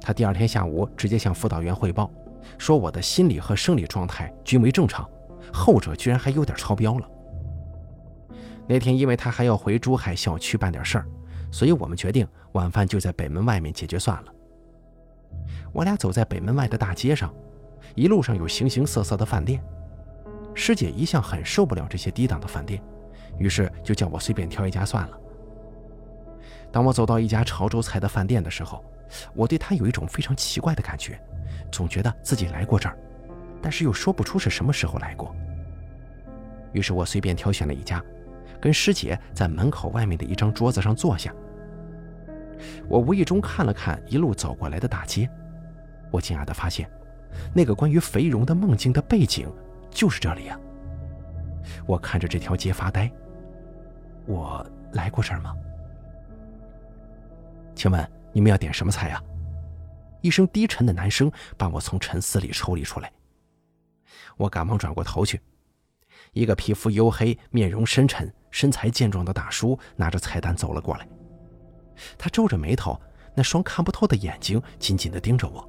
[0.00, 2.10] 他第二天下午直接向辅导员汇报，
[2.56, 5.08] 说我的心理和生理状态均为正常，
[5.52, 7.08] 后者居然还有点超标了。
[8.66, 11.06] 那天因为他还要回珠海校区办点事儿，
[11.50, 14.32] 所以我们决定晚饭就在北门外面解决算了。
[15.72, 17.32] 我俩走在北门外的大街上，
[17.94, 19.62] 一路上有形形色色的饭店。
[20.54, 22.82] 师姐一向很受不了这些低档的饭店，
[23.38, 25.18] 于是就叫我随便挑一家算了。
[26.72, 28.84] 当我走到一家潮州菜的饭店的时候，
[29.34, 31.20] 我对它有一种非常奇怪的感觉，
[31.70, 32.98] 总觉得自己来过这儿，
[33.62, 35.34] 但是又说不出是什么时候来过。
[36.72, 38.04] 于是我随便挑选了一家，
[38.60, 41.32] 跟师姐在门口外面的一张桌子上坐下。
[42.88, 45.28] 我无意中看了看一路走过来的大街，
[46.10, 46.90] 我惊讶地发现，
[47.54, 49.50] 那个关于肥荣的梦境的背景
[49.90, 50.58] 就是这里啊！
[51.86, 53.10] 我看着这条街发呆。
[54.26, 55.54] 我来过这儿吗？
[57.74, 59.22] 请问你们要点什么菜呀？
[60.20, 63.12] 一声低沉的男声把我从沉思里抽离出来。
[64.36, 65.40] 我赶忙转过头去，
[66.32, 71.06] 一个皮肤黝黑、面容深沉、身材健壮的大叔拿着菜单走了过来。
[72.16, 73.00] 他皱着眉头，
[73.34, 75.68] 那双看不透的眼睛紧紧地盯着我，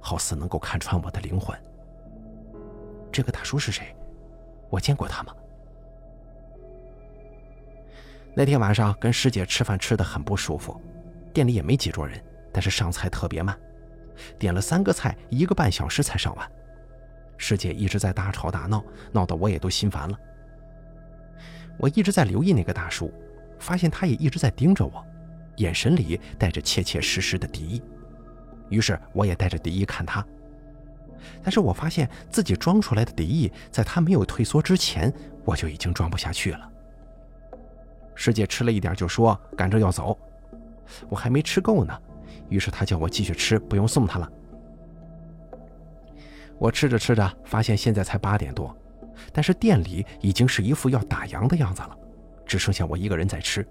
[0.00, 1.58] 好似能够看穿我的灵魂。
[3.12, 3.94] 这个大叔是谁？
[4.70, 5.34] 我见过他吗？
[8.34, 10.80] 那天晚上跟师姐吃饭吃得很不舒服，
[11.32, 12.20] 店里也没几桌人，
[12.52, 13.56] 但是上菜特别慢，
[14.38, 16.52] 点了三个菜，一个半小时才上完。
[17.36, 20.18] 师姐一直在大吵大闹，闹得我也都心烦了。
[21.78, 23.12] 我一直在留意那个大叔，
[23.60, 25.04] 发现他也一直在盯着我。
[25.56, 27.82] 眼神里带着切切实实的敌意，
[28.68, 30.24] 于是我也带着敌意看他。
[31.42, 35.12] 但是我发现自己装出来的敌意，在他没有退缩之前，
[35.44, 36.70] 我就已经装不下去了。
[38.14, 40.18] 师姐吃了一点就说赶着要走，
[41.08, 41.98] 我还没吃够呢，
[42.48, 44.30] 于是他叫我继续吃，不用送他了。
[46.58, 48.74] 我吃着吃着，发现现在才八点多，
[49.32, 51.98] 但是店里已经是一副要打烊的样子了，
[52.46, 53.66] 只剩下我一个人在吃。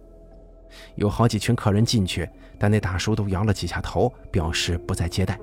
[0.95, 5.39] 有好几群客人进去，但那大叔都摇了几下头，表示不再接待。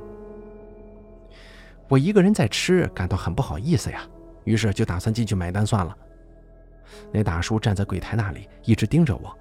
[1.88, 4.02] 我一个人在吃，感到很不好意思呀，
[4.44, 5.96] 于是就打算进去买单算了。
[7.12, 9.36] 那大叔站在柜台那里，一直盯着我，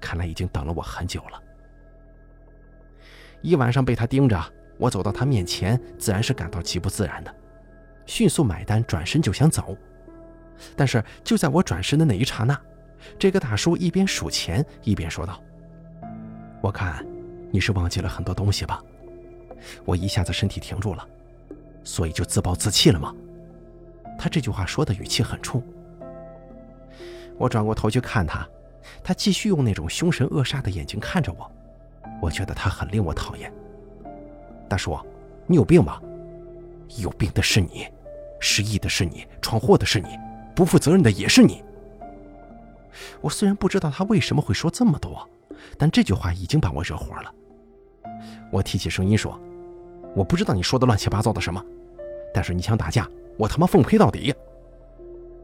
[0.00, 1.40] 看来已经等了我很久了。
[3.40, 4.40] 一晚上被他盯着，
[4.78, 7.34] 我走到他面前，自然是感到极不自然的，
[8.06, 9.76] 迅速买单，转身就想走。
[10.76, 12.60] 但是就在我转身的那一刹那，
[13.18, 15.40] 这个大叔一边数钱一边说道
[16.60, 17.04] ：“我看
[17.50, 18.82] 你是忘记了很多东西吧？”
[19.84, 21.06] 我一下子身体停住了，
[21.84, 23.14] 所以就自暴自弃了吗？
[24.18, 25.62] 他这句话说的语气很冲。
[27.38, 28.46] 我转过头去看他，
[29.02, 31.50] 他继续用那种凶神恶煞的眼睛看着我，
[32.20, 33.52] 我觉得他很令我讨厌。
[34.68, 34.98] 大叔，
[35.46, 36.00] 你有病吧？
[36.98, 37.86] 有病的是你，
[38.40, 40.18] 失忆的是你，闯祸的是你，
[40.54, 41.64] 不负责任的也是你。
[43.20, 45.28] 我虽然不知道他为什么会说这么多，
[45.78, 47.34] 但这句话已经把我惹火了。
[48.50, 49.38] 我提起声音说
[50.14, 51.64] ：“我不知道你说的乱七八糟的什么，
[52.34, 54.34] 但是你想打架，我他妈奉陪到底。”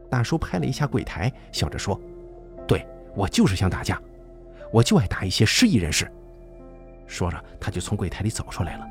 [0.09, 1.99] 大叔拍了一下柜台，笑着说
[2.67, 2.85] ：“对
[3.15, 4.01] 我就是想打架，
[4.71, 6.11] 我就爱打一些失意人士。”
[7.07, 8.87] 说着，他就从柜台里走出来了。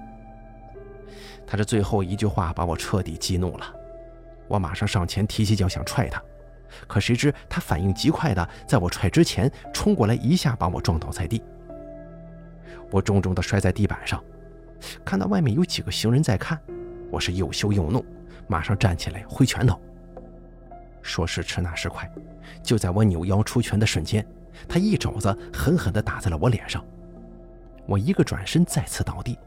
[1.46, 3.74] 他这最后一句话把我彻底激怒了，
[4.48, 6.22] 我马上上前提起脚想踹他。
[6.86, 11.42] 可谁知他反应极快的，在我踹之前冲过来，一下把我撞倒在地。
[12.90, 14.22] 我重重的摔在地板上，
[15.04, 16.58] 看到外面有几个行人在看，
[17.10, 18.04] 我是又羞又怒，
[18.46, 19.80] 马上站起来挥拳头。
[21.02, 22.10] 说时迟，那时快，
[22.62, 24.26] 就在我扭腰出拳的瞬间，
[24.68, 26.84] 他一肘子狠狠地打在了我脸上。
[27.86, 29.38] 我一个转身，再次倒地，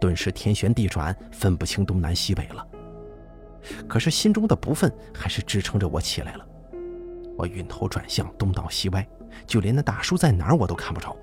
[0.00, 2.66] 顿时天旋地转，分不清东南西北了。
[3.86, 6.46] 可是心中的不忿还是支撑着我起来了。
[7.36, 9.06] 我晕头转向，东倒西歪，
[9.46, 11.16] 就连那大叔在哪儿我都看不着。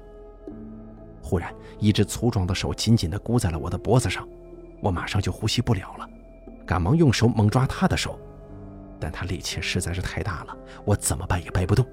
[1.22, 4.28] 忽然，一只粗壮的手紧紧地箍在了我的脖子上，
[4.82, 6.10] 我马上就呼吸不了了，
[6.66, 8.20] 赶忙用手猛抓他的手，
[9.00, 11.86] 但他力气实在是太大了，我怎么掰也掰不动。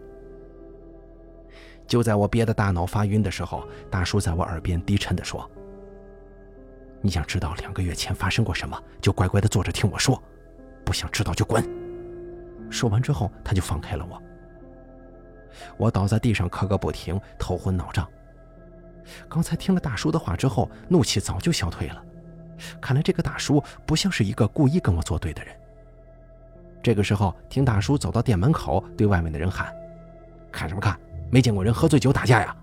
[1.87, 5.49] 就在我憋得大脑发晕的时候，大叔在我耳边低沉地说
[7.01, 10.21] ：“你想知道两个月前发生过什么，就乖乖地坐着听我说；
[10.85, 11.63] 不想知道就滚。”
[12.71, 14.21] 说完之后，他就放开了我。
[15.77, 18.07] 我倒在地上咳个不停，头昏脑胀。
[19.29, 22.03] 刚才听了大叔的话之后，怒气早就消退了。
[22.81, 25.55] 看来这个大叔不像是一个故意跟我作对的人。
[26.83, 29.75] 这个时候，听大叔走到店门口，对外面的人喊
[30.53, 30.99] ：“看什么看？
[31.31, 32.57] 没见过人喝醉酒打架呀！”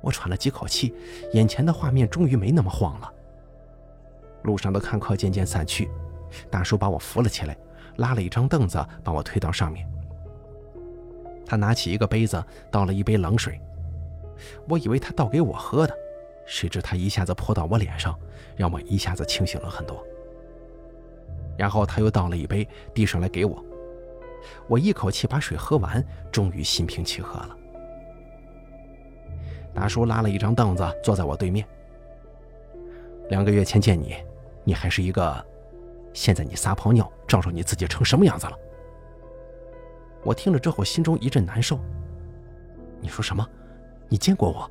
[0.00, 0.94] 我喘了几口气，
[1.32, 3.12] 眼前的画面终于没那么晃了。
[4.42, 5.90] 路上的看客渐渐散去，
[6.50, 7.56] 大叔把我扶了起来。
[7.96, 9.86] 拉了一张凳子，把我推到上面。
[11.44, 13.60] 他拿起一个杯子，倒了一杯冷水。
[14.68, 15.94] 我以为他倒给我喝的，
[16.46, 18.18] 谁知他一下子泼到我脸上，
[18.56, 20.04] 让我一下子清醒了很多。
[21.56, 23.62] 然后他又倒了一杯，递上来给我。
[24.66, 27.56] 我一口气把水喝完，终于心平气和了。
[29.74, 31.66] 大叔拉了一张凳子，坐在我对面。
[33.28, 34.16] 两个月前见你，
[34.64, 35.44] 你还是一个……
[36.12, 38.58] 现在你撒泡尿，照照你自己成什么样子了！
[40.24, 41.78] 我听了之后，心中一阵难受。
[43.00, 43.46] 你说什么？
[44.08, 44.70] 你见过我？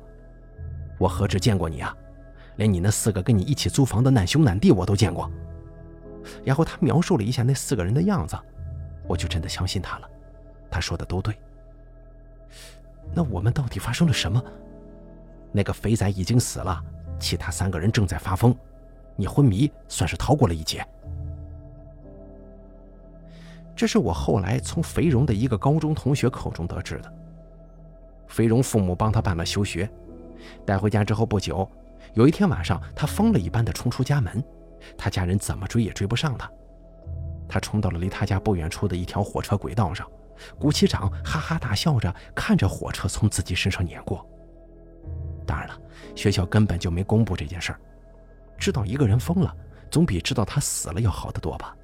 [0.98, 1.94] 我何止见过你啊，
[2.56, 5.30] 连你那四个跟你一起租房的难兄难弟我都见过。
[6.44, 8.36] 然后他描述了一下那四个人的样子，
[9.08, 10.08] 我就真的相信他了。
[10.70, 11.36] 他说的都对。
[13.12, 14.42] 那我们到底发生了什么？
[15.50, 16.82] 那个肥仔已经死了，
[17.18, 18.56] 其他三个人正在发疯，
[19.16, 20.86] 你昏迷算是逃过了一劫。
[23.74, 27.12] 这是我后来从肥荣的一个高中同学口中得知的。
[28.28, 29.90] 肥荣父母帮他办了休学，
[30.64, 31.68] 带回家之后不久，
[32.14, 34.42] 有一天晚上，他疯了一般的冲出家门，
[34.96, 36.50] 他家人怎么追也追不上他。
[37.48, 40.08] 他冲到了离他家不远处的一条火车轨道上，
[40.58, 44.26] 鼓起掌，哈哈大笑着看着火车从自己身上碾过。
[45.46, 45.78] 当然了，
[46.14, 47.80] 学校根本就没公布这件事儿。
[48.56, 49.54] 知道一个人疯了，
[49.90, 51.76] 总比知道他死了要好得多吧。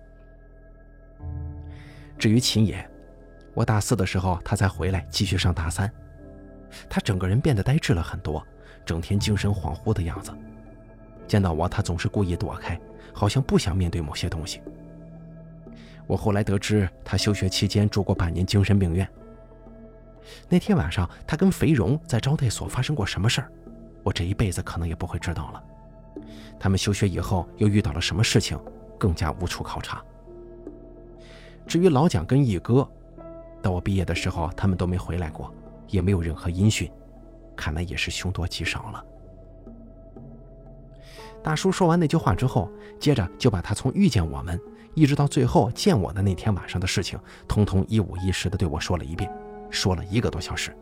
[2.19, 2.85] 至于秦野，
[3.55, 5.91] 我大四的时候他才回来继续上大三，
[6.89, 8.45] 他整个人变得呆滞了很多，
[8.85, 10.33] 整天精神恍惚的样子。
[11.29, 12.79] 见到我，他总是故意躲开，
[13.12, 14.61] 好像不想面对某些东西。
[16.07, 19.07] 我后来得知，他休学期间住过半年精神病院。
[20.49, 23.53] 那天晚上，他跟肥荣在招待所发生过什么事儿，
[24.03, 25.62] 我这一辈子可能也不会知道了。
[26.59, 28.59] 他们休学以后又遇到了什么事情，
[28.99, 30.03] 更加无处考察。
[31.69, 32.89] 至于老蒋跟一哥，
[33.61, 35.53] 到我毕业的时候，他们都没回来过，
[35.89, 36.91] 也没有任何音讯，
[37.55, 39.05] 看来也是凶多吉少了。
[41.43, 44.59] 大叔说完那句话之后，接着就把他从遇见我们，
[44.95, 49.31] 一直到最后见我的那天晚上的事情，通通一五一十的对我说了一遍，
[49.69, 50.75] 说了一个多小时。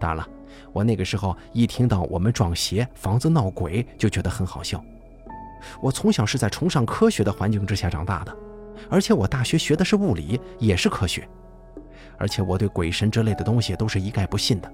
[0.00, 0.28] 当然了，
[0.72, 4.84] 我那个时候一听到我们撞邪、房子闹鬼，就觉得很好笑。
[5.80, 8.36] 我从小是在崇尚科学的环境之下长大的。
[8.90, 11.28] 而且我大学学的是物理，也是科学，
[12.16, 14.72] 而且我对鬼神之类的东西都是一概不信的。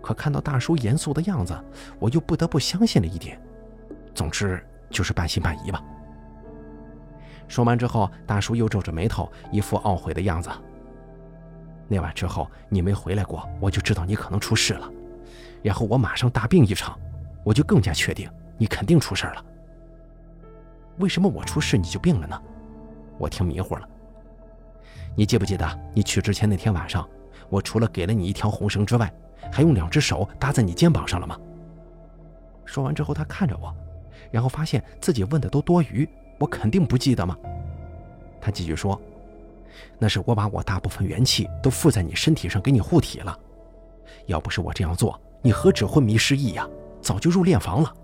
[0.00, 1.56] 可看到大叔严肃的样子，
[1.98, 3.40] 我又不得不相信了一点。
[4.14, 5.82] 总之就是半信半疑吧。
[7.48, 10.50] 说完之后，大叔又皱着眉头，一副懊悔的样子。
[11.88, 14.90] 那晚之后你没回来过，我就知道你可能出事了，
[15.62, 16.98] 然后我马上大病一场，
[17.44, 19.44] 我就更加确定你肯定出事了。
[20.98, 22.40] 为什么我出事你就病了呢？
[23.22, 23.88] 我听迷糊了。
[25.14, 27.08] 你记不记得你去之前那天晚上，
[27.48, 29.12] 我除了给了你一条红绳之外，
[29.52, 31.38] 还用两只手搭在你肩膀上了吗？
[32.64, 33.72] 说完之后，他看着我，
[34.32, 36.08] 然后发现自己问的都多余，
[36.40, 37.36] 我肯定不记得吗？
[38.40, 39.00] 他继续说
[40.00, 43.38] ：“那是我把我大部分元气都附在你身体上，给你护体了。
[44.26, 46.68] 要不是我这样做，你何止昏迷失忆呀，
[47.00, 47.94] 早就入殓房了。”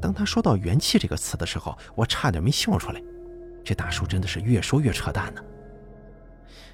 [0.00, 3.02] 当他说到“元气”这个词的时候，我差点没笑出来。
[3.64, 5.42] 这大叔真的是越说越扯淡呢。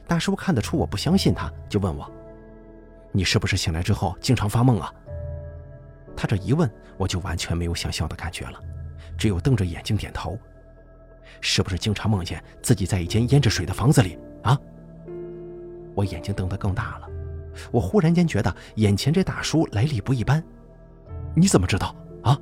[0.07, 2.11] 大叔看得出我不相信他，就问我
[3.12, 4.93] ：“你是不是醒来之后经常发梦啊？”
[6.16, 8.61] 他这一问，我就完全没有想笑的感觉了，
[9.18, 10.39] 只有瞪着眼睛点头。
[11.41, 14.59] 是不是经常梦见自己在一间淹着水的房子里啊？
[15.95, 17.09] 我眼睛瞪得更大了，
[17.70, 20.43] 我忽然间觉得眼前这大叔来历不一般。
[21.34, 22.39] 你怎么知道啊？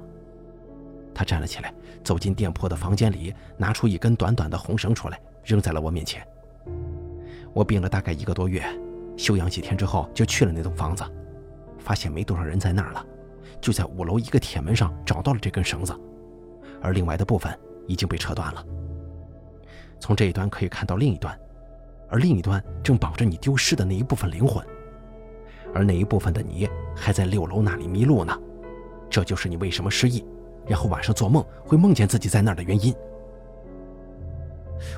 [1.14, 6.26] 他站了起来，走进店铺的房间里，拿出一根短短的红绳出来，扔在了我面前。
[7.52, 8.64] 我病了大概一个多月，
[9.16, 11.04] 休养几天之后就去了那栋房子，
[11.78, 13.06] 发现没多少人在那儿了，
[13.60, 15.94] 就在五楼一个铁门上找到了这根绳子，
[16.82, 17.56] 而另外的部分
[17.86, 18.64] 已经被扯断了。
[20.00, 21.38] 从这一端可以看到另一端，
[22.08, 24.66] 而另一端正绑着你丢失的那一部分灵魂，
[25.72, 28.36] 而那一部分的你还在六楼那里迷路呢，
[29.08, 30.24] 这就是你为什么失忆。
[30.66, 32.94] 然后晚上做梦会梦见自己在那儿的原因，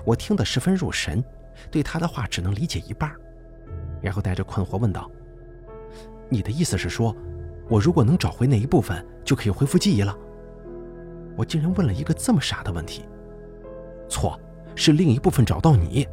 [0.04, 1.22] 我听得十分入神，
[1.70, 3.10] 对他的话只能理解一半，
[4.00, 5.10] 然后带着困惑问道
[6.30, 7.14] ：“你的意思是说，
[7.68, 10.16] 我如果能找回那一部分，就可以恢复记忆了？”
[11.36, 13.04] 我竟然问了一个这么傻的问题。
[14.08, 14.40] 错，
[14.74, 16.06] 是另一部分找到你。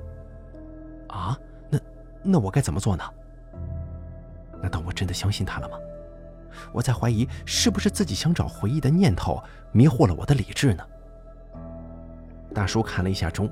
[1.08, 1.38] 啊，
[1.70, 1.80] 那
[2.24, 3.04] 那我该怎么做呢？
[4.62, 5.78] 难道我真的相信他了吗？
[6.72, 9.41] 我在怀疑，是不是自己想找回忆的念头
[9.72, 10.86] 迷惑了我的理智呢？
[12.53, 13.49] 大叔看了一下钟，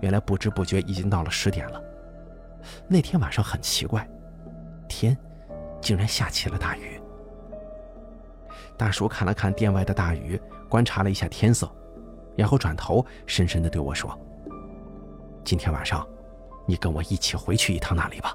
[0.00, 1.82] 原来不知不觉已经到了十点了。
[2.88, 4.08] 那天晚上很奇怪，
[4.88, 5.16] 天
[5.80, 7.00] 竟然下起了大雨。
[8.76, 11.70] 大叔看了看店外的大雨，观察了一下天色，
[12.36, 14.18] 然后转头深深地对我说
[15.44, 16.06] ：“今天晚上，
[16.66, 18.34] 你跟我一起回去一趟那里吧。”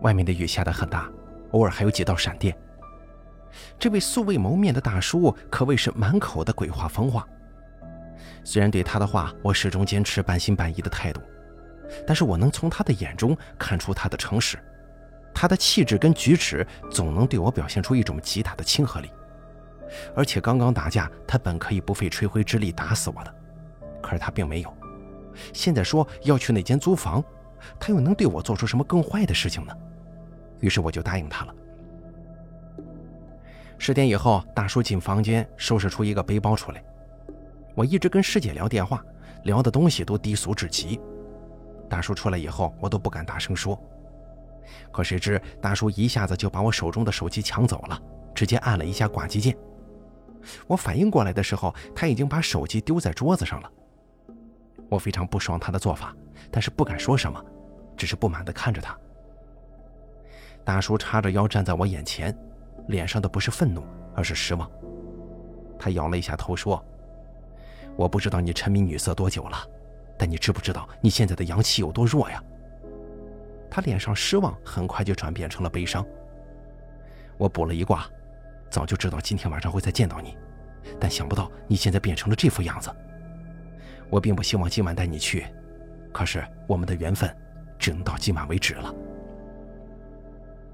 [0.00, 1.08] 外面的雨下得很大，
[1.52, 2.56] 偶尔还有几道闪电。
[3.78, 7.26] 这位素未谋面的大叔可谓是满口的鬼话疯话。
[8.44, 11.20] 虽然对他的话我始终坚持半信半疑的态度，
[12.06, 14.58] 但是我能从他的眼中看出他的诚实，
[15.34, 19.10] 他的气质跟举止总能对我表现出一种极大的亲和力。
[20.14, 23.34] 而且刚刚打架，他本可以不费吹灰之力打死我的，
[24.00, 24.72] 可是他并没有。
[25.52, 27.22] 现在说要去那间租房，
[27.78, 29.76] 他又能对我做出什么更坏的事情呢？
[30.60, 31.54] 于是我就答应他了。
[33.78, 36.84] 十点以后，大叔进房间收拾出一个背包出来。
[37.74, 39.02] 我一直跟师姐聊电话，
[39.44, 41.00] 聊的东西都低俗至极。
[41.88, 43.80] 大叔出来以后，我都不敢大声说。
[44.92, 48.00] 可谁知大叔一下子就把我手中的手机抢走了，
[48.34, 49.56] 直接按了一下挂机键。
[50.66, 53.70] 我反应过来的时候，他已经把手机丢在桌子上了。
[54.88, 56.14] 我非常不爽他的做法，
[56.50, 57.42] 但是不敢说什么，
[57.96, 58.96] 只是不满地看着他。
[60.70, 62.32] 大叔叉着腰站在我眼前，
[62.86, 63.82] 脸上的不是愤怒，
[64.14, 64.70] 而是失望。
[65.76, 66.80] 他摇了一下头说
[67.98, 69.58] ：“我不知道你沉迷女色多久了，
[70.16, 72.40] 但你知不知道你现在的阳气有多弱呀？”
[73.68, 76.06] 他脸上失望很快就转变成了悲伤。
[77.36, 78.06] 我卜了一卦。
[78.70, 80.36] 早就知道今天晚上会再见到你，
[81.00, 82.88] 但想不到你现在变成了这副样子。
[84.08, 85.44] 我并不希望今晚带你去，
[86.12, 87.28] 可是我们的缘分
[87.76, 88.94] 只能到今晚为止了。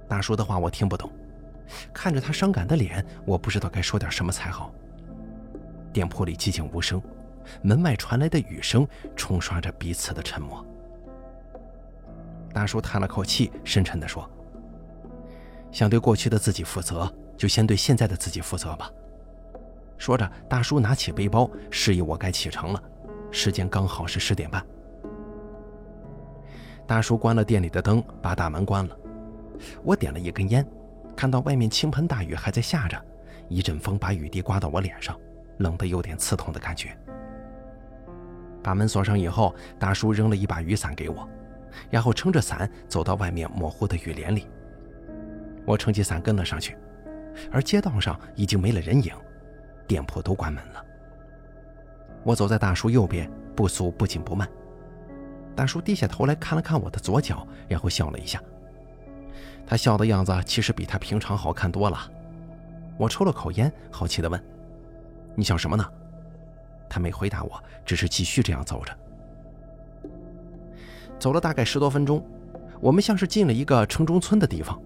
[0.08, 1.10] 大叔的话我听不懂，
[1.92, 4.72] 看着他伤感的脸，我不知道该说点什么才好。
[5.92, 7.02] 店铺里寂静无声，
[7.62, 8.86] 门外传来的雨声
[9.16, 10.64] 冲刷着彼此的沉默。
[12.52, 14.28] 大叔叹了口气，深沉地说
[15.72, 18.90] ：“想对过去的自己负责。”就先对现在的自己负责吧。
[19.98, 22.82] 说着，大叔拿起背包，示意我该启程了。
[23.30, 24.64] 时间刚好是十点半。
[26.86, 28.96] 大叔关了店里的灯，把大门关了。
[29.82, 30.66] 我点了一根烟，
[31.16, 33.02] 看到外面倾盆大雨还在下着，
[33.48, 35.18] 一阵风把雨滴刮到我脸上，
[35.58, 36.96] 冷得有点刺痛的感觉。
[38.62, 41.28] 把门锁上以后，大叔扔了一把雨伞给我，
[41.90, 44.46] 然后撑着伞走到外面模糊的雨帘里。
[45.64, 46.76] 我撑起伞跟了上去。
[47.52, 49.12] 而街道上已经没了人影，
[49.86, 50.82] 店铺都关门了。
[52.24, 54.48] 我走在大叔右边，步速不紧不慢。
[55.54, 58.42] 大叔低下头来看了看我的左脚，然后笑了一下。
[59.66, 61.98] 他笑的样子其实比他平常好看多了。
[62.96, 64.42] 我抽了口烟，好奇地问
[65.34, 65.84] ：“你笑什么呢？”
[66.88, 68.96] 他没回答我，只是继续这样走着。
[71.18, 72.24] 走了大概十多分钟，
[72.80, 74.80] 我们像是进了一个城中村的地方。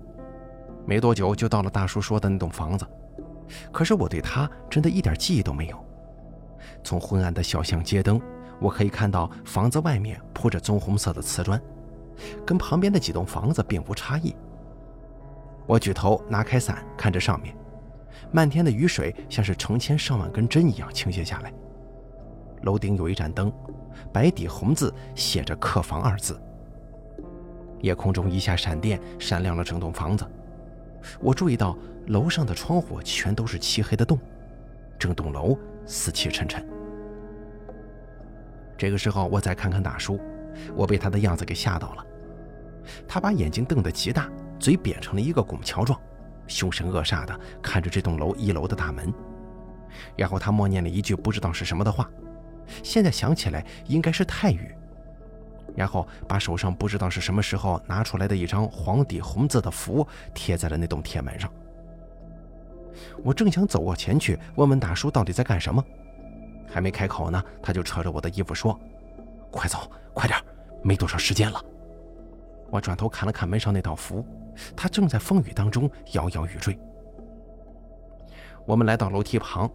[0.86, 2.86] 没多久就到了大叔说的那栋房子，
[3.70, 5.84] 可是我对他真的一点记忆都没有。
[6.82, 8.20] 从昏暗的小巷街灯，
[8.58, 11.60] 我可以看到房子外面铺着棕红色的瓷砖，
[12.46, 14.34] 跟旁边的几栋房子并无差异。
[15.70, 17.54] 我举头拿开伞，看着上面，
[18.32, 21.52] 漫天的雨水像是成千上万根针一样倾泻下来。
[22.62, 23.52] 楼顶有一盏灯，
[24.12, 26.42] 白底红字写着“客房”二字。
[27.82, 30.26] 夜空中一下闪电，闪亮了整栋房子。
[31.20, 34.18] 我注意到楼上的窗户全都是漆黑的洞，
[34.98, 35.56] 整栋楼
[35.86, 36.66] 死气沉沉。
[38.76, 40.18] 这个时候，我再看看大叔，
[40.74, 42.04] 我被他的样子给吓到了。
[43.06, 44.28] 他把眼睛瞪得极大，
[44.60, 45.98] 嘴扁成了一个拱桥状，
[46.46, 49.12] 凶神恶煞地看着这栋楼一楼的大门。
[50.16, 52.08] 然后他默念了一句不知道是什么的话，
[52.82, 54.72] 现在想起来应该是泰语。
[55.74, 61.50] 然后把手上不知道是什么时候拿出来的一张黄底红字的符贴在了那栋铁门上。
[63.22, 65.82] 我正想走过前去问问大叔到底在干什么，
[66.68, 68.78] 还没开口呢，他就扯着我的衣服说
[69.50, 70.38] ：“快走，快点，
[70.82, 71.64] 没多少时间了。”
[72.68, 74.26] 我转头看了看门上那道符，
[74.76, 76.78] 它正在风雨当中摇摇欲坠。
[78.66, 79.70] 我们来到楼梯旁，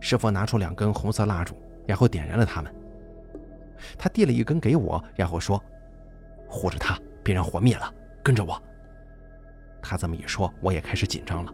[0.00, 1.56] 师傅拿出两根红色蜡烛，
[1.86, 2.74] 然后点燃了它们。
[3.98, 5.62] 他递了一根给我，然后说
[6.48, 7.92] ：“护着他，别让火灭了。
[8.22, 8.60] 跟着我。”
[9.82, 11.52] 他这么一说，我也开始紧张了，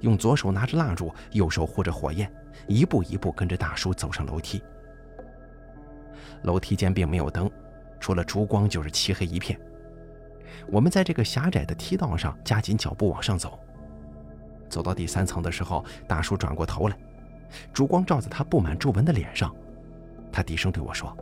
[0.00, 2.32] 用左手拿着蜡烛，右手护着火焰，
[2.66, 4.62] 一步一步跟着大叔走上楼梯。
[6.42, 7.48] 楼梯间并没有灯，
[8.00, 9.60] 除了烛光就是漆黑一片。
[10.70, 13.58] 我们在这个狭窄的梯道上加紧脚步往上走。
[14.68, 16.96] 走到第三层的时候，大叔转过头来，
[17.72, 19.54] 烛光照在他布满皱纹的脸上，
[20.30, 21.16] 他低声对我说。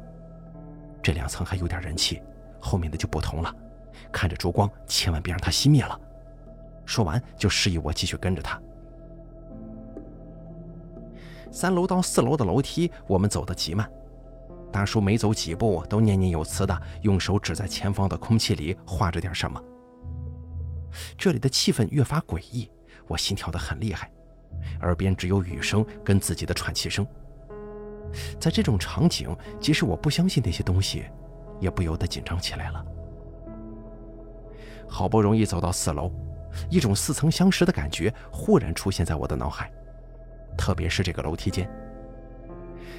[1.02, 2.20] 这两层还有点人气，
[2.60, 3.54] 后面的就不同了。
[4.12, 5.98] 看着烛光，千万别让它熄灭了。
[6.84, 8.60] 说完，就示意我继续跟着他。
[11.50, 13.90] 三楼到四楼的楼梯，我们走得极慢。
[14.70, 19.62] 大叔每走几步都念念有词的用手指在前方的空气里画着点什么。
[21.16, 22.70] 这里的气氛越发诡异，
[23.06, 24.10] 我心跳得很厉害，
[24.80, 27.06] 耳边只有雨声跟自己的喘气声。
[28.40, 31.04] 在这种场景，即使我不相信那些东西，
[31.60, 32.84] 也不由得紧张起来了。
[34.88, 36.10] 好不容易走到四楼，
[36.70, 39.70] 一种似曾相识的感觉忽然出现在我的脑海，
[40.56, 41.70] 特别是这个楼梯间。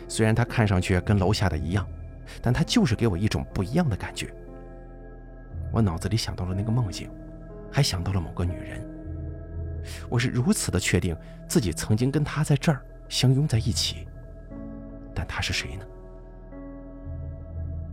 [0.09, 1.87] 虽然它看上去跟楼下的一样，
[2.41, 4.33] 但它就是给我一种不一样的感觉。
[5.71, 7.09] 我脑子里想到了那个梦境，
[7.71, 8.83] 还想到了某个女人。
[10.09, 11.15] 我是如此的确定
[11.47, 14.07] 自己曾经跟她在这儿相拥在一起，
[15.13, 15.85] 但她是谁呢？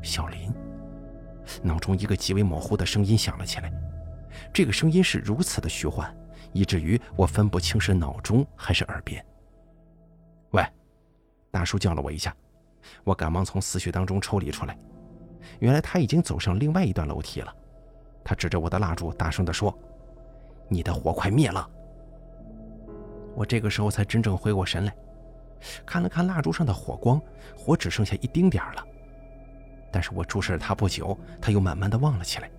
[0.02, 0.50] 小林。
[1.62, 3.72] 脑中一个极为模糊的声音响了起来，
[4.52, 6.12] 这个声音是如此的虚幻，
[6.52, 9.24] 以至于我分不清是脑中还是耳边。
[11.56, 12.36] 大叔叫了我一下，
[13.02, 14.76] 我赶忙从思绪当中抽离出来，
[15.58, 17.50] 原来他已经走上另外一段楼梯了。
[18.22, 19.74] 他指着我的蜡烛，大声地说
[20.68, 21.66] ：“你的火快灭了。”
[23.34, 24.94] 我这个时候才真正回过神来，
[25.86, 27.18] 看了看蜡烛上的火光，
[27.56, 28.84] 火只剩下一丁点儿了。
[29.90, 32.50] 但是我注视了他不久，他又慢慢的忘了起来。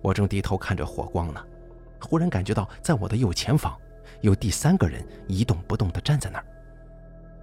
[0.00, 1.44] 我正低头看着火光呢，
[2.00, 3.76] 忽然感觉到在我的右前方，
[4.20, 6.44] 有第三个人一动不动的站在那儿。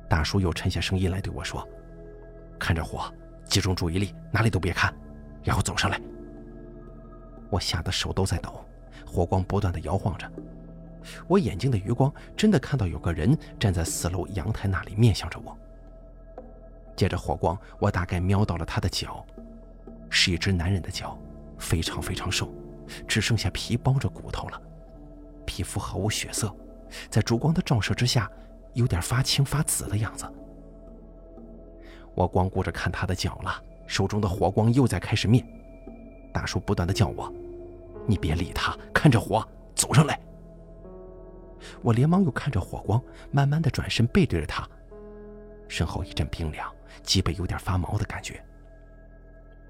[0.09, 1.67] 大叔又沉下声音来对我说
[2.59, 3.11] ：“看着火，
[3.45, 4.93] 集中注意力，哪里都别看，
[5.43, 5.99] 然后走上来。”
[7.49, 8.65] 我吓得手都在抖，
[9.05, 10.29] 火光不断的摇晃着，
[11.27, 15.57] 我眼睛的余光真的看到有个人站在四楼阳台那里，面向着我。
[16.95, 19.25] 借着火光，我大概瞄到了他的脚，
[20.09, 21.17] 是一只男人的脚，
[21.57, 22.53] 非常非常瘦，
[23.07, 24.61] 只剩下皮包着骨头了，
[25.45, 26.53] 皮肤毫无血色，
[27.09, 28.29] 在烛光的照射之下，
[28.77, 30.31] 有点发青发紫的样子。
[32.13, 35.43] 我光顾着看他的脚了，手中的火光又在开始灭。
[36.31, 37.33] 大叔不断的叫我
[38.05, 40.19] ：“你别理他，看着火，走上来。”
[41.81, 43.01] 我连忙又看着火光，
[43.31, 44.67] 慢慢的转身背对着他，
[45.67, 46.71] 身后一阵冰凉，
[47.01, 48.39] 脊背有点发毛的感觉。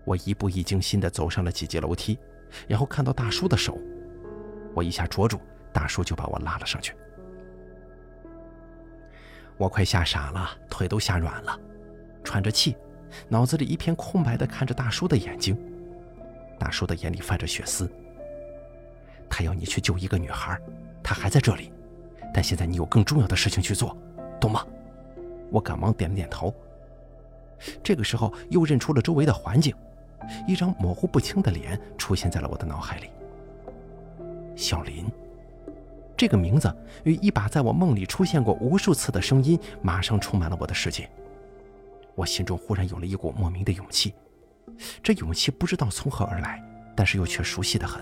[0.04, 2.20] 我一步一惊心的走上了几级楼梯，
[2.68, 3.78] 然后看到大叔的手，
[4.76, 5.40] 我一下捉住，
[5.72, 6.94] 大叔就把我拉了上去。
[9.58, 11.60] 我快吓傻了，腿都吓软了，
[12.24, 12.78] 喘着气，
[13.28, 15.58] 脑子里一片空白的看着大叔的眼睛。
[16.60, 17.92] 大叔的眼里泛着血丝。
[19.30, 20.60] 他要你去救一个女孩，
[21.04, 21.72] 他还在这里，
[22.34, 23.98] 但现在你有更重要的事情去做，
[24.40, 24.66] 懂吗？
[25.52, 26.54] 我赶忙点了点头。
[27.84, 29.76] 这个时候又认出了周围的环境，
[30.48, 33.10] 一张模糊不清的脸出现在了我的脑海里。
[34.56, 35.06] 小林，
[36.18, 41.08] 这个名字与一把在我梦里出现过无数次的声音，马上充满了我的世界。
[42.16, 44.14] 我心中忽然有了一股莫名的勇气。
[45.04, 46.62] 这勇气不知道从何而来，
[46.96, 48.02] 但是又却熟悉的很。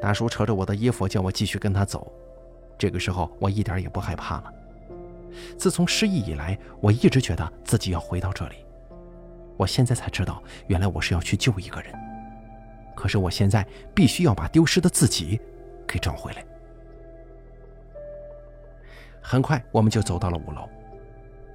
[0.00, 2.10] 大叔扯着我的衣服，叫我继续跟他走。
[2.78, 4.54] 这个时候，我一点也不害怕了。
[5.58, 8.56] 自从失忆以来，我一直觉得自己要回到这里。
[9.56, 11.92] 我现在才知道，原来我是要去救一个人。
[12.94, 15.38] 可是我现在必须要把丢失的自己
[15.90, 16.44] 给找回来。
[19.20, 20.68] 很快，我们就走到了五楼。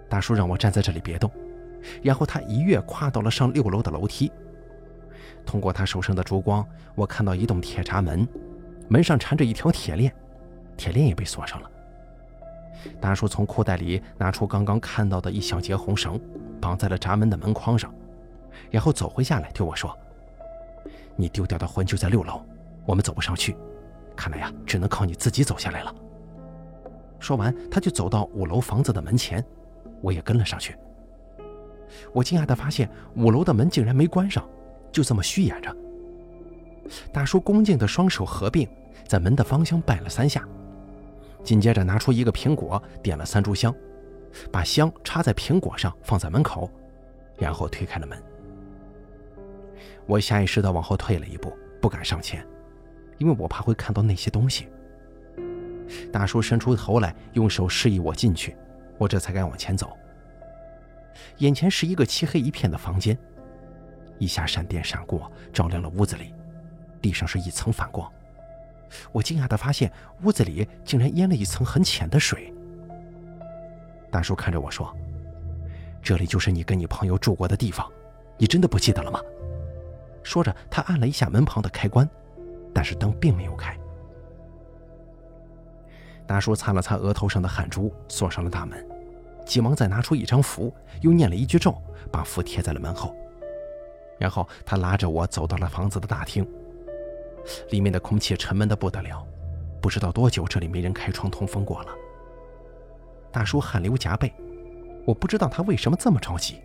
[0.09, 1.31] 大叔让我站在这里别动。
[2.01, 4.31] 然后他一跃跨到了上六楼的楼梯。
[5.45, 8.27] 通过他手上的烛光，我看到一栋铁闸门，
[8.88, 10.13] 门上缠着一条铁链，
[10.75, 11.71] 铁链也被锁上了。
[12.99, 16.19] 大叔从裤袋里拿出刚刚看到的一小截红绳，
[16.59, 17.93] 绑在了闸门的门框上，
[18.71, 19.95] 然后走回下来对我说
[21.15, 22.41] ：“你丢掉的魂就在六楼，
[22.86, 23.55] 我们走不上去，
[24.16, 25.93] 看来呀，只能靠你自己走下来了。”
[27.20, 29.43] 说完，他就走到五楼房子的门前，
[30.01, 30.76] 我也跟了上去。
[32.13, 34.47] 我惊讶地发现，五楼的门竟然没关上，
[34.91, 35.76] 就这么虚掩着。
[37.11, 38.68] 大叔恭敬的双手合并，
[39.07, 40.47] 在门的方向拜了三下，
[41.43, 43.74] 紧接着拿出一个苹果，点了三炷香，
[44.51, 46.70] 把香插在苹果上，放在门口，
[47.38, 48.22] 然后推开了门。
[50.05, 51.51] 我下意识地往后退了一步，
[51.82, 52.45] 不敢上前，
[53.18, 54.68] 因为我怕会看到那些东西。
[56.11, 58.55] 大叔伸出头来，用手示意我进去，
[58.97, 59.95] 我这才敢往前走。
[61.38, 63.18] 眼前是一个漆黑一片的房间，
[64.18, 66.34] 一下闪电闪过，照亮了屋子里，
[67.01, 68.11] 地上是一层反光。
[69.11, 69.91] 我惊讶地发现，
[70.24, 72.53] 屋子里竟然淹了一层很浅的水。
[74.11, 74.95] 大叔看着我说
[76.01, 77.89] ：“这里就是你跟你朋友住过的地方，
[78.38, 79.20] 你真的不记得了吗？”
[80.24, 82.09] 说着，他按了一下门旁的开关，
[82.76, 83.76] 但是灯并没有开。
[86.28, 88.86] 大叔擦了擦额头上的汗珠，锁上了大门。
[89.45, 91.73] 急忙再拿出一张符，又念了一句咒，
[92.11, 93.15] 把符贴在了门后。
[94.17, 96.45] 然后他拉着我走到了房子的大厅，
[97.69, 99.26] 里面的空气沉闷的不得了，
[99.80, 101.89] 不知道多久这里没人开窗通风过了。
[103.32, 104.34] 大叔汗流浃背，
[105.05, 106.59] 我不知道他为什么这么着急。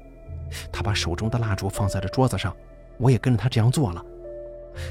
[0.73, 2.57] 他把手中的蜡烛放在了桌子上，
[2.99, 4.05] 我也跟着他这样做了。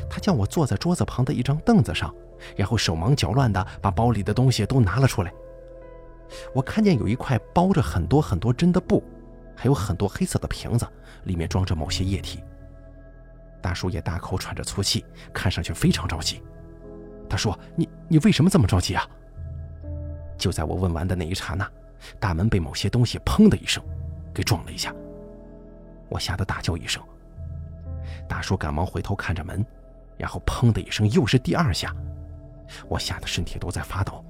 [0.09, 2.13] 他叫我坐在桌子旁的一张凳子上，
[2.55, 5.33] 然后手忙脚乱地把包里的东西都拿了出来。
[6.53, 9.03] 我看见有一块包着很多很多针的布，
[9.55, 10.87] 还有很多黑色的瓶子，
[11.23, 12.43] 里面装着某些液体。
[13.61, 15.03] 大叔也大口喘着粗气，
[15.33, 16.41] 看上去非常着急。
[17.29, 19.05] 他说：“你你为什么这么着急啊？”
[20.37, 21.69] 就在我问完的那一刹那，
[22.19, 23.83] 大门被某些东西“砰”的一声
[24.33, 24.93] 给撞了一下，
[26.09, 27.03] 我吓得大叫一声。
[28.27, 29.65] 大叔赶忙回头看着门，
[30.17, 31.95] 然后“砰”的一声又是第二下，
[32.87, 34.23] 我吓得身体都在发抖。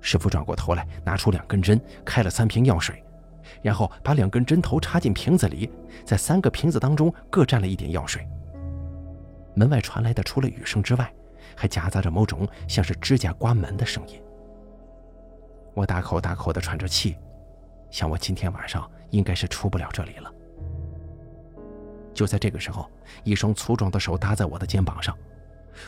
[0.00, 3.02] 师傅转过头来，拿出两根针，开了三瓶药水，
[3.62, 5.70] 然后把两根针头插进瓶子里，
[6.04, 8.26] 在三个瓶子当中各蘸了一点药水。
[9.54, 11.10] 门外传来的除了雨声之外，
[11.56, 14.20] 还夹杂着某种像是指甲刮门的声音。
[15.72, 17.16] 我大口大口地喘着气，
[17.90, 20.33] 想我今天晚上应该是出不了这里了。
[22.14, 22.88] 就在这个时候，
[23.24, 25.16] 一双粗壮的手搭在我的肩膀上，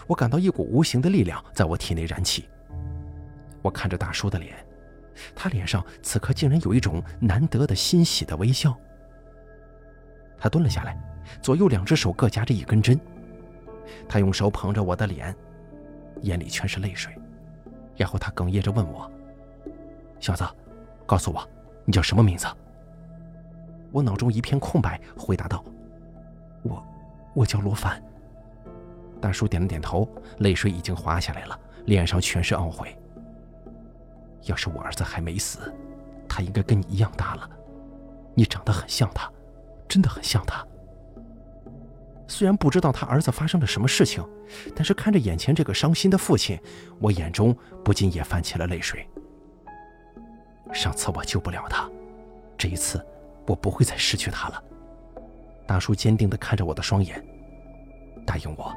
[0.07, 2.49] 我感到一股无形的力量在我体内燃起。
[3.63, 4.55] 我看着大叔的脸，
[5.35, 8.77] 他脸上此刻竟然有一种难得的欣喜的微笑。
[10.39, 11.01] 他蹲了下来，
[11.41, 13.01] 左右两只手各夹着一根针，
[14.09, 15.35] 他用手捧着我的脸，
[16.23, 17.13] 眼里全是泪水，
[17.97, 19.11] 然后他哽咽着问我
[20.21, 20.45] ：“小子，
[21.07, 21.49] 告诉我，
[21.85, 22.47] 你叫什么名字？”
[23.93, 25.65] 我脑中一片空白，回答道
[27.37, 28.03] ：“我，叫罗凡。”
[29.21, 30.09] 大叔点了点头，
[30.39, 32.97] 泪水已经滑下来了，脸上全是懊悔。
[34.45, 35.73] 要是我儿子还没死，
[36.29, 37.51] 他应该跟你一样大了。
[38.35, 39.31] 你长得很像他，
[39.87, 40.65] 真的很像他。
[42.29, 44.25] 虽然不知道他儿子发生了什么事情，
[44.75, 46.59] 但是看着眼前这个伤心的父亲，
[47.01, 49.09] 我眼中不禁也泛起了泪水。
[50.73, 51.89] 上次我救不了他，
[52.59, 53.05] 这一次
[53.47, 54.63] 我不会再失去他了。
[55.67, 57.23] 大叔坚定地看着我的双眼，
[58.25, 58.73] 答应我，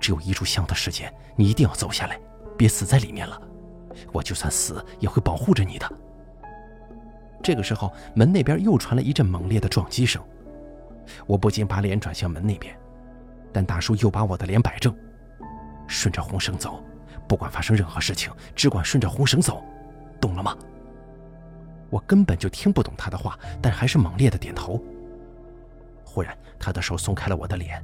[0.00, 2.18] 只有一炷香的时间，你一定要走下来，
[2.56, 3.40] 别死在里面了。
[4.12, 5.92] 我就算死也会保护着你的。
[7.42, 10.22] 这个时候，门那边又传来一阵猛烈的撞击声，
[11.26, 12.74] 我不禁把脸转向门那边，
[13.52, 14.94] 但大叔又把我的脸摆正，
[15.86, 16.82] 顺着红绳走，
[17.28, 19.62] 不管发生任何事情，只管顺着红绳走，
[20.20, 20.56] 懂了吗？
[21.90, 24.82] 我根本就听不懂他的话，但还是猛烈的点头。
[26.12, 27.80] 忽然，他的手松开了我的脸，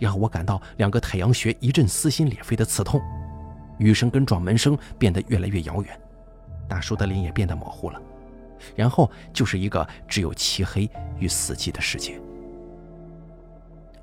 [0.00, 3.00] 然后我感到两个太阳穴一阵撕心裂肺的刺痛。
[3.78, 6.00] 雨声跟撞门声变得越来越遥远，
[6.68, 8.00] 大叔的脸也变得模糊了，
[8.74, 12.20] 然后就是一个只有漆黑与死寂的世界。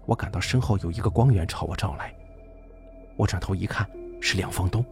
[0.05, 2.13] 我感到身后有一个光源朝我照来，
[3.17, 3.87] 我转头一看，
[4.21, 4.83] 是梁房东，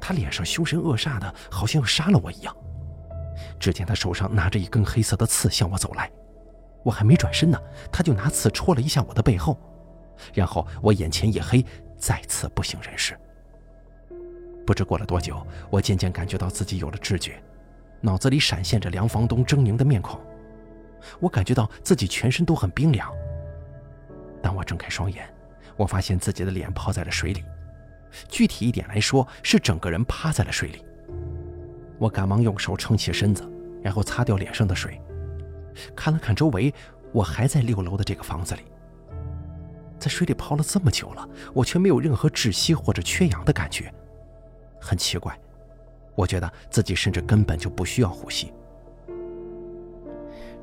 [0.00, 2.54] 他脸上凶神恶煞的，好像要杀了我一样。
[3.60, 6.10] 只见他手上拿着一根黑色的刺向我走来，
[6.86, 7.60] 我还没转身呢，
[7.90, 9.58] 他就拿刺戳了一下我的背后，
[10.32, 11.66] 然后我眼前一黑，
[11.98, 13.18] 再次不省人事。
[14.64, 17.42] 不知过了多久，我渐渐感觉到自己有了知觉，
[18.00, 20.20] 脑子里闪现着梁房东狰狞的面孔。
[21.18, 23.12] 我感觉到自己全身都很冰凉。
[24.40, 25.28] 当我睁开双眼，
[25.76, 27.44] 我发现自己的脸泡在了水里，
[28.28, 30.84] 具体一点来说，是整个人趴在了水里。
[31.98, 33.44] 我赶忙用手撑起身子，
[33.82, 35.00] 然后擦掉脸上的水，
[35.94, 36.72] 看了看周围，
[37.12, 38.62] 我还在六楼的这个房子里。
[39.98, 43.92] 在水里泡了这么久了，我却没有任何窒息或者缺氧的感觉。
[44.80, 45.38] 很奇怪，
[46.14, 48.52] 我觉得自己甚至根本就不需要呼吸。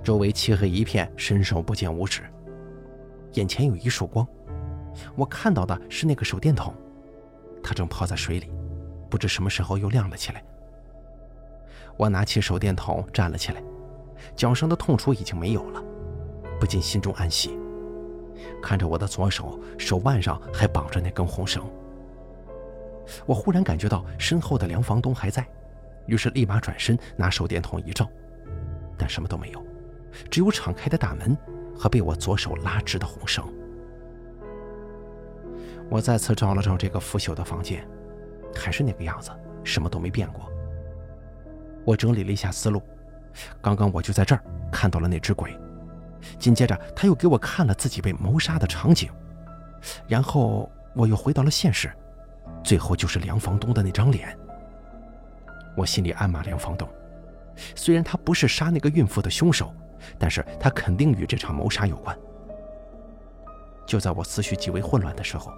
[0.04, 2.22] 周围漆黑一片，伸手不见五指。
[3.34, 4.28] 眼前有一束光，
[5.16, 6.72] 我看到的是那个手电筒，
[7.64, 8.52] 它正泡在水里，
[9.10, 10.44] 不知什么时候又亮了起来。
[11.98, 13.64] 我拿起手电筒站了起来，
[14.36, 15.84] 脚上的痛楚已经没有了，
[16.60, 17.58] 不禁心中暗喜。
[18.62, 21.64] 看着我的左手，手腕上还绑着那根红绳。
[23.26, 25.46] 我忽然感觉到身后的梁房东还在，
[26.06, 28.10] 于是立马转身拿手电筒一照，
[28.98, 29.62] 但什么都没有，
[30.32, 31.38] 只有敞开的大门
[31.76, 33.44] 和被我左手拉直的红绳。
[35.90, 37.86] 我再次照了照这个腐朽的房间，
[38.56, 39.32] 还是那个样子，
[39.64, 40.50] 什么都没变过。
[41.86, 42.82] 我整理了一下思路，
[43.62, 45.58] 刚刚我就在这儿看到了那只鬼，
[46.40, 49.10] 紧接着他又给我看了自己被谋杀的场景，
[50.08, 51.92] 然后我又回到了现实。
[52.64, 54.38] 最后就是梁房东的那张脸。
[55.76, 56.88] 我心里暗骂梁房东，
[57.76, 59.74] 虽然他不是杀那个孕妇的凶手，
[60.20, 62.18] 但是他肯定与这场谋杀有关。
[63.86, 65.52] 就在我思绪极为混乱的时候，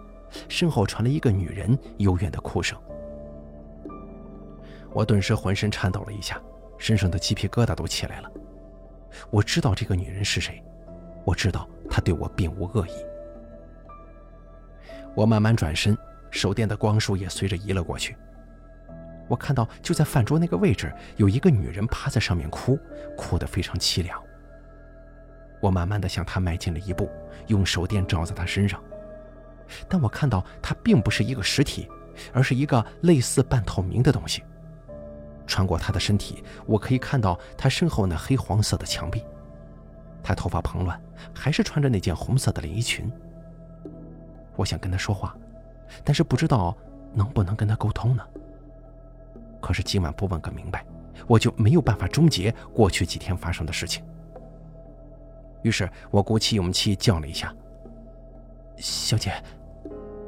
[0.50, 2.80] 身后传来一个女人幽怨的哭声。
[4.94, 6.42] 我顿时浑身颤抖了一下，
[6.78, 8.32] 身上的鸡皮疙瘩都起来了。
[9.30, 10.64] 我知道这个女人是谁，
[11.24, 12.92] 我知道她对我并无恶意。
[15.16, 15.98] 我慢慢转身，
[16.30, 18.16] 手电的光束也随着移了过去。
[19.28, 22.78] 我看到就在饭桌那个位置，有一个女人趴在上面哭，
[23.18, 24.22] 哭得非常凄凉。
[25.62, 27.10] 我慢慢的向她迈进了一步，
[27.48, 28.84] 用手电照在她身上，
[29.88, 31.90] 但我看到她并不是一个实体，
[32.34, 34.44] 而是一个类似半透明的东西。
[35.48, 39.24] 穿过她的身体，我可以看到她身后那黑黄色的墙壁。
[40.24, 41.00] 她头发蓬乱，
[41.34, 43.12] 还是穿着那件红色的连衣裙。
[44.56, 45.36] 我想跟她说话，
[46.04, 46.76] 但是不知道
[47.14, 48.24] 能不能跟她沟通呢？
[49.62, 50.86] 可是今晚不问个明白，
[51.28, 54.04] 我就没有办法终结过去几天发生的事情。
[55.64, 57.54] 于是我鼓起勇气叫了一下
[58.78, 59.34] ：“小姐。”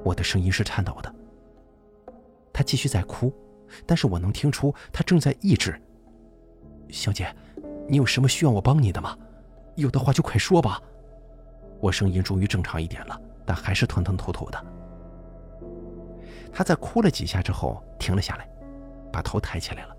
[0.03, 1.13] 我的声音是颤抖的。
[2.53, 3.34] 她继续在哭。
[3.86, 5.80] 但是我能听出他正在抑制。
[6.89, 7.34] 小姐，
[7.88, 9.18] 你有什么需要我帮你的吗？
[9.76, 10.82] 有的话就快说吧。
[11.80, 14.65] 我声音终于正常一点了，但还是吞吞吐吐的。
[16.51, 18.49] 他在哭了几下之后停了下来，
[19.11, 19.95] 把头抬起来了。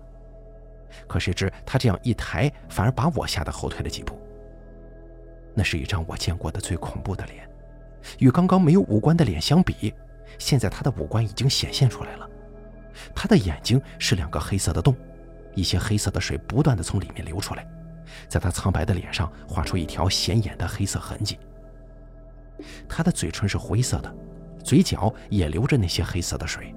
[1.07, 4.19] 可谁知他这样一抬，反而把我吓得后退了几步。
[5.53, 7.49] 那是一张我见过的最恐怖的脸，
[8.17, 9.93] 与刚刚没有五官的脸相比，
[10.37, 12.29] 现在他的五官已经显现出来了。
[13.15, 14.95] 他的眼睛是两个黑色的洞，
[15.55, 17.67] 一些黑色的水不断的从里面流出来，
[18.27, 21.39] 在他苍白的脸上画出一条显眼的黑色痕迹。
[22.87, 24.15] 他的嘴唇是灰色的，
[24.63, 26.73] 嘴角也流着那些黑色的水，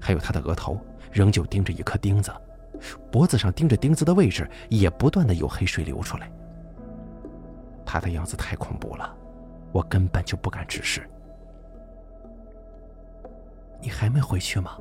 [0.00, 0.80] 还有他的额头
[1.12, 2.32] 仍旧钉着一颗钉子，
[3.10, 6.30] 脖子上钉着钉子的位置也不断的有黑水流出来。
[7.86, 9.14] 他的样子太恐怖了，
[9.70, 11.08] 我根本就不敢直视。
[13.80, 14.78] 你还没回去吗？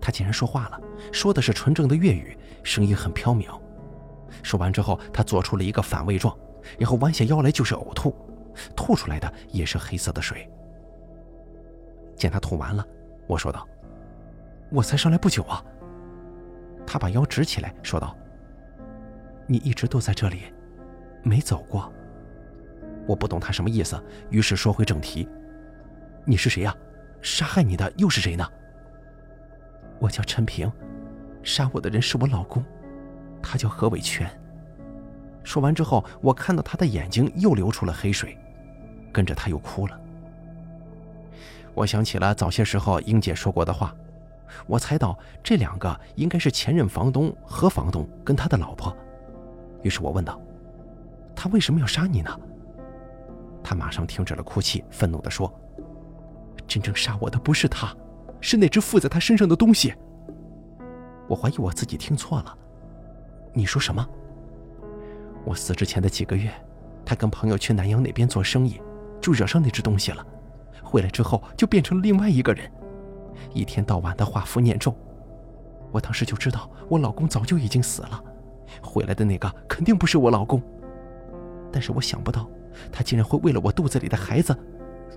[0.00, 0.80] 他竟然说话了，
[1.12, 3.60] 说的是纯正的粤语，声音很飘渺。
[4.42, 6.36] 说完之后，他做出了一个反胃状，
[6.78, 8.14] 然后弯下腰来就是呕吐，
[8.76, 10.48] 吐出来的也是黑色的水。
[12.16, 12.86] 见他吐完了，
[13.26, 13.66] 我说道
[14.70, 15.64] ：“我才上来不久啊。”
[16.86, 18.16] 他把腰直起来说道
[19.46, 20.42] ：“你一直都在这里，
[21.22, 21.92] 没走过。”
[23.06, 25.28] 我不懂他什么意思，于是说回正题
[26.26, 26.76] ：“你是谁呀？
[27.22, 28.46] 杀害你的又是谁呢？”
[29.98, 30.70] 我叫陈平，
[31.42, 32.64] 杀我的人是我老公，
[33.42, 34.30] 他叫何伟全。
[35.42, 38.36] 说完之后，我看到他的眼睛又流出了黑水，
[39.12, 40.00] 跟着他又哭了。
[41.74, 43.94] 我想起了早些时候英姐说过的话，
[44.66, 48.94] 我猜到这两个应该是前任房东何房东跟他的老婆。
[49.82, 50.40] 于是我问道
[51.34, 52.40] ：“他为什么要杀你呢？”
[53.62, 55.52] 他马上停止了哭泣，愤怒地说
[56.66, 57.94] ：“真正杀我的不是他。”
[58.40, 59.94] 是那只附在他身上的东西。
[61.28, 62.56] 我怀疑我自己听错了。
[63.52, 64.06] 你说什么？
[65.44, 66.50] 我死之前的几个月，
[67.04, 68.80] 他跟朋友去南阳那边做生意，
[69.20, 70.24] 就惹上那只东西了。
[70.82, 72.70] 回来之后就变成了另外一个人，
[73.52, 74.94] 一天到晚的画符念咒。
[75.90, 78.22] 我当时就知道我老公早就已经死了，
[78.82, 80.62] 回来的那个肯定不是我老公。
[81.72, 82.48] 但是我想不到，
[82.90, 84.56] 他竟然会为了我肚子里的孩子，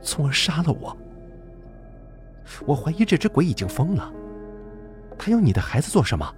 [0.02, 0.96] 从而杀了我。
[2.66, 4.12] 我怀疑这只鬼已经疯了，
[5.18, 6.36] 他要你的孩子做什么？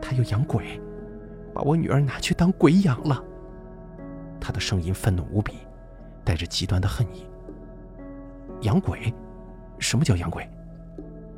[0.00, 0.80] 他要养鬼，
[1.52, 3.22] 把我女儿拿去当鬼养了。
[4.40, 5.54] 他的声音愤怒无比，
[6.24, 7.26] 带着极端的恨意。
[8.62, 9.12] 养鬼？
[9.78, 10.48] 什么叫养鬼？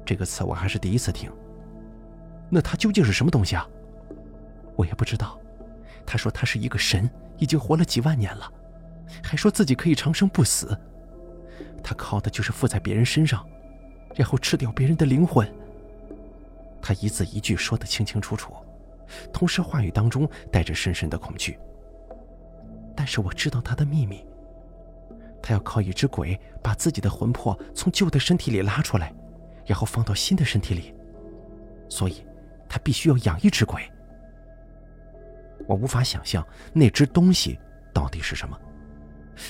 [0.05, 1.31] 这个词我还是第一次听。
[2.49, 3.67] 那他究竟是什么东西啊？
[4.77, 5.39] 我也不知道。
[6.07, 8.51] 他说他是一个神，已经活了几万年了，
[9.23, 10.77] 还说自己可以长生不死。
[11.83, 13.47] 他靠的就是附在别人身上，
[14.15, 15.51] 然后吃掉别人的灵魂。
[16.83, 18.55] 他一字一句说得清清楚楚，
[19.33, 21.59] 同时话语当中带着深深的恐惧。
[22.97, 24.25] 但是我知道他的秘密，
[25.43, 29.13] 他要靠一只鬼把自己的魂魄从旧的身体里拉出来，
[29.67, 30.95] 然后放到新的身体里，
[31.89, 32.25] 所以，
[32.69, 33.83] 他必须要养一只鬼。
[35.67, 37.59] 我无法想象那只东西
[37.93, 38.59] 到底是什么。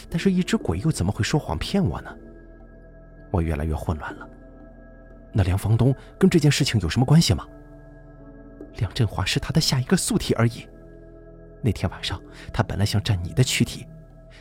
[0.09, 2.17] 但是，一只鬼又怎么会说谎骗我呢？
[3.31, 4.29] 我越来越混乱了。
[5.33, 7.47] 那梁房东跟这件事情有什么关系吗？
[8.77, 10.69] 梁振华是他的下一个宿体而已。
[11.63, 12.21] 那天晚上，
[12.53, 13.87] 他本来想占你的躯体，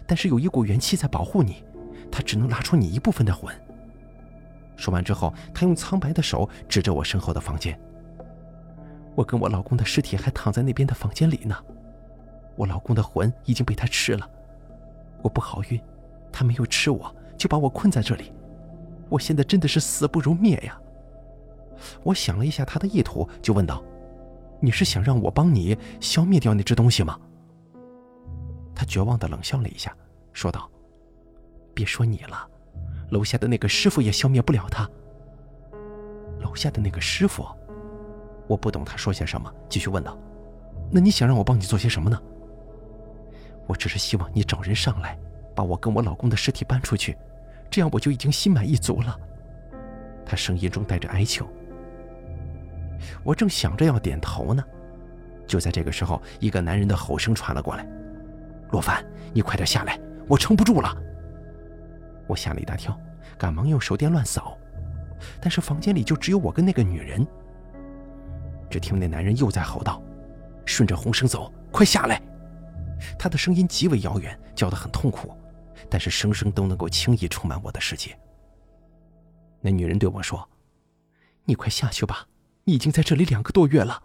[0.08, 1.64] 但是有一股元气在保护你，
[2.12, 3.54] 他只能拉出你一部分的魂。
[4.78, 7.78] 说完之后，他用苍白的手指着我身后的房间。
[9.16, 11.56] 我跟我老公的尸体还躺在那边的房间里呢，
[12.56, 14.30] 我老公的魂已经被他吃了。
[15.22, 15.82] 我不好运，
[16.32, 18.32] 他没有吃我，就把我困在这里。
[19.10, 20.80] 我现在真的是死不如灭呀！
[22.03, 23.84] 我想了一下他的意图，就问道
[24.62, 27.20] ：“你是想让我帮你消灭掉那只东西吗？”
[28.76, 29.95] 他绝望的冷笑了一下，
[30.32, 30.70] 说道
[31.74, 32.47] ：“别说你了，
[33.10, 34.88] 楼下的那个师傅也消灭不了他。”
[36.39, 37.45] 楼下的那个师傅，
[38.47, 40.18] 我不懂他说些什么，继续问道
[40.91, 42.22] ：“那你想让我帮你做些什么呢？”
[43.68, 45.18] 我只是希望你找人上来，
[45.55, 47.16] 把我跟我老公的尸体搬出去，
[47.70, 49.17] 这样我就已经心满意足了。
[50.26, 51.47] 他声音中带着哀求。
[53.24, 54.63] 我正想着要点头呢，
[55.47, 57.88] 就在这个时候，一个男人的吼声传了过来
[58.72, 59.03] ：“洛凡，
[59.34, 60.95] 你快点下来，我撑不住了。”
[62.28, 62.99] 我吓了一大跳，
[63.38, 64.57] 赶忙用手电乱扫。
[65.41, 67.26] 但是房间里就只有我跟那个女人。
[68.70, 70.01] 只听那男人又在吼道
[70.65, 72.22] ：“顺着红绳走，快下来！”
[73.17, 75.36] 他的声音极为遥远，叫得很痛苦，
[75.88, 78.18] 但是声声都能够轻易充满我的世界。
[79.62, 80.50] 那女人对我说
[81.46, 82.28] ：“你快下去吧，
[82.64, 84.02] 你已经在这里两个多月了。”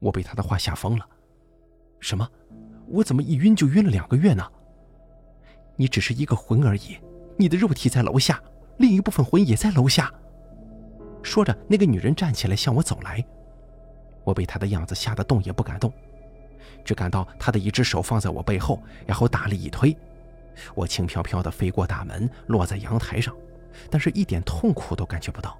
[0.00, 1.06] 我被她的话吓疯了。
[2.00, 2.28] 什么？
[2.86, 4.50] 我怎么一晕就晕了两个月呢？
[5.76, 6.96] 你只是一个魂而已，
[7.36, 8.42] 你的肉体在楼下。
[8.78, 10.12] 另一部分魂也在楼下。
[11.22, 13.24] 说着，那个女人站起来向我走来。
[14.22, 15.92] 我被她的样子吓得动也不敢动，
[16.84, 19.96] 只感到她的一只手放在我背后，然后大力一推，
[20.74, 23.34] 我轻飘飘地飞过大门，落在阳台上，
[23.90, 25.58] 但是一点痛苦都感觉不到。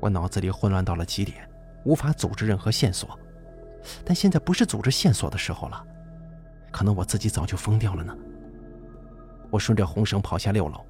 [0.00, 1.48] 我脑子里混乱到了极点，
[1.84, 3.18] 无法组织任何线索。
[4.04, 5.84] 但现在不是组织线索的时候了，
[6.70, 8.16] 可能我自己早就疯掉了呢。
[9.50, 10.84] 我顺着红绳跑下六楼。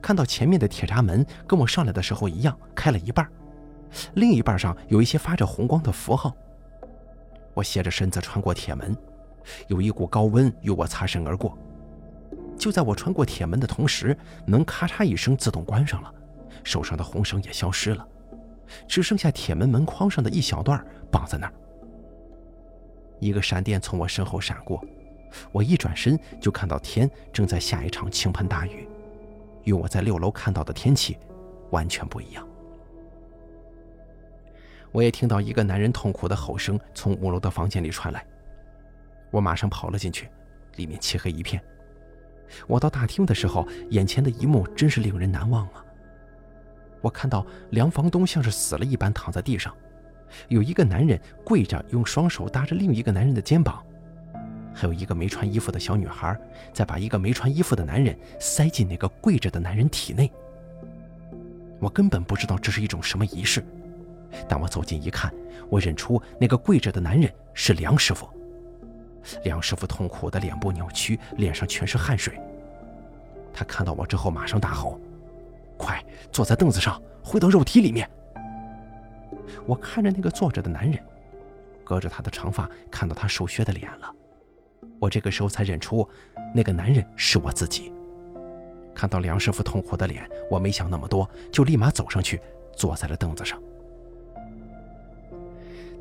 [0.00, 3.28] 看到前面的铁闸门跟我上来的时候一样，开了一半，
[4.14, 6.32] 另一半上有一些发着红光的符号。
[7.52, 8.96] 我斜着身子穿过铁门，
[9.68, 11.56] 有一股高温与我擦身而过。
[12.58, 14.16] 就在我穿过铁门的同时，
[14.46, 16.12] 门咔嚓一声自动关上了，
[16.62, 18.06] 手上的红绳也消失了，
[18.86, 21.52] 只剩下铁门门框上的一小段绑在那儿。
[23.18, 24.84] 一个闪电从我身后闪过，
[25.50, 28.86] 我一转身就看到天正在下一场倾盆大雨。
[29.64, 31.16] 与我在六楼看到的天气
[31.70, 32.46] 完全不一样。
[34.90, 38.26] 我也听到一个男人痛苦的吼声从五楼的房间里传来，
[39.32, 40.28] 我马上跑了进去，
[40.76, 41.60] 里面漆黑一片。
[42.66, 45.84] 我到大厅的时候，眼前的一幕真是令人难忘啊！
[47.00, 49.74] 我看到梁房东像是死了一般躺在地上，
[50.48, 53.82] 有一个男人跪着，用双手搭着另一个男人的肩膀。
[54.74, 56.38] 还有一个没穿衣服的小女孩，
[56.72, 60.30] 在把一个没穿衣服的男人塞进那个跪着的男人体内。
[61.80, 63.64] 我根本不知道这是一种什么仪式，
[64.46, 65.32] 但我走近一看，
[65.70, 68.28] 我认出那个跪着的男人是梁师傅。
[69.44, 72.38] 梁师傅痛苦的脸部扭曲，脸上全是汗水。
[73.52, 75.00] 他看到我之后，马上大吼
[75.76, 78.08] ：“快坐在凳子上，回到肉体里面！”
[79.66, 80.98] 我看着那个坐着的男人，
[81.84, 84.12] 隔着他的长发，看到他瘦削的脸了。
[84.98, 86.08] 我这个时候才认出，
[86.54, 87.92] 那个男人是我自己。
[88.94, 92.40] 看到梁师傅痛苦的脸，我没想那么多，就立马走上去，
[92.76, 93.60] 坐在了凳子上。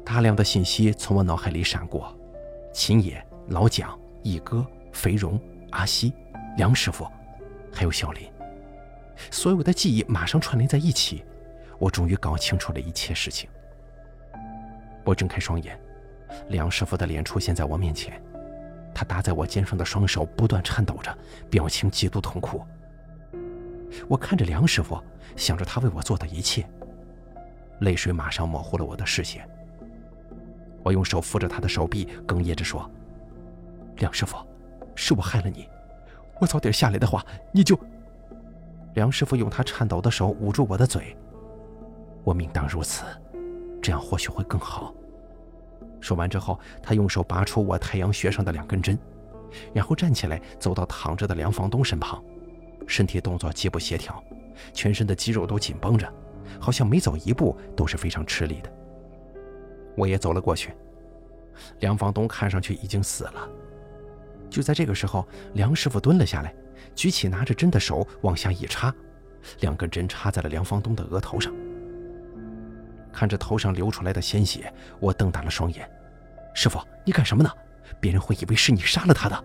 [0.06, 2.16] 大量的信息从我脑海里闪过：
[2.74, 5.40] 秦野、老蒋、一哥、肥荣、
[5.72, 6.14] 阿西、
[6.58, 7.06] 梁师傅，
[7.72, 8.32] 还有小林。
[9.30, 11.24] 所有的记忆马上串联在一起，
[11.78, 13.50] 我终于搞清楚了一切事情。
[15.04, 15.80] 我睁开双眼，
[16.48, 18.22] 梁师傅的脸出现在我面前。
[18.94, 21.18] 他搭在我肩上的双手不断颤抖着，
[21.50, 22.66] 表情极度痛苦。
[24.08, 25.02] 我看着梁师傅，
[25.36, 26.66] 想着他为我做的一切，
[27.80, 29.48] 泪水马上模糊了我的视线。
[30.84, 32.90] 我用手扶着他的手臂，哽咽着说
[33.98, 34.38] ：“梁师傅，
[34.96, 35.68] 是我害了你，
[36.40, 37.78] 我早点下来的话，你就……”
[38.96, 41.16] 梁师傅用他颤抖的手捂住我的嘴
[42.26, 43.06] ：“我命当如此，
[43.82, 44.94] 这样或许会更好。”
[46.02, 48.98] 说完之后，他用手拔出我太阳穴上的两根针，
[49.74, 52.22] 然后站起来走到躺着的梁房东身旁，
[52.88, 54.22] 身体动作极不协调，
[54.74, 56.12] 全身的肌肉都紧绷着，
[56.60, 58.81] 好像每走一步都是非常吃力的。
[59.96, 60.74] 我也走了过去，
[61.80, 63.50] 梁房东看上去已经死了。
[64.50, 66.54] 就在这个时候，梁师傅蹲了下来，
[66.94, 68.94] 举起拿着针的手往下一插，
[69.62, 71.54] 两根针插在了梁房东的额头上。
[73.14, 75.90] 看着头上流出来的鲜血，我瞪大了双眼。
[76.54, 77.50] 师傅，你干什么呢？
[78.00, 79.44] 别人会以为是你杀了他的。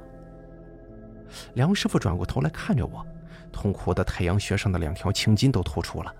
[1.55, 3.05] 梁师傅转过头来看着我，
[3.53, 6.15] 痛苦的太阳穴上的两条青筋都突出了。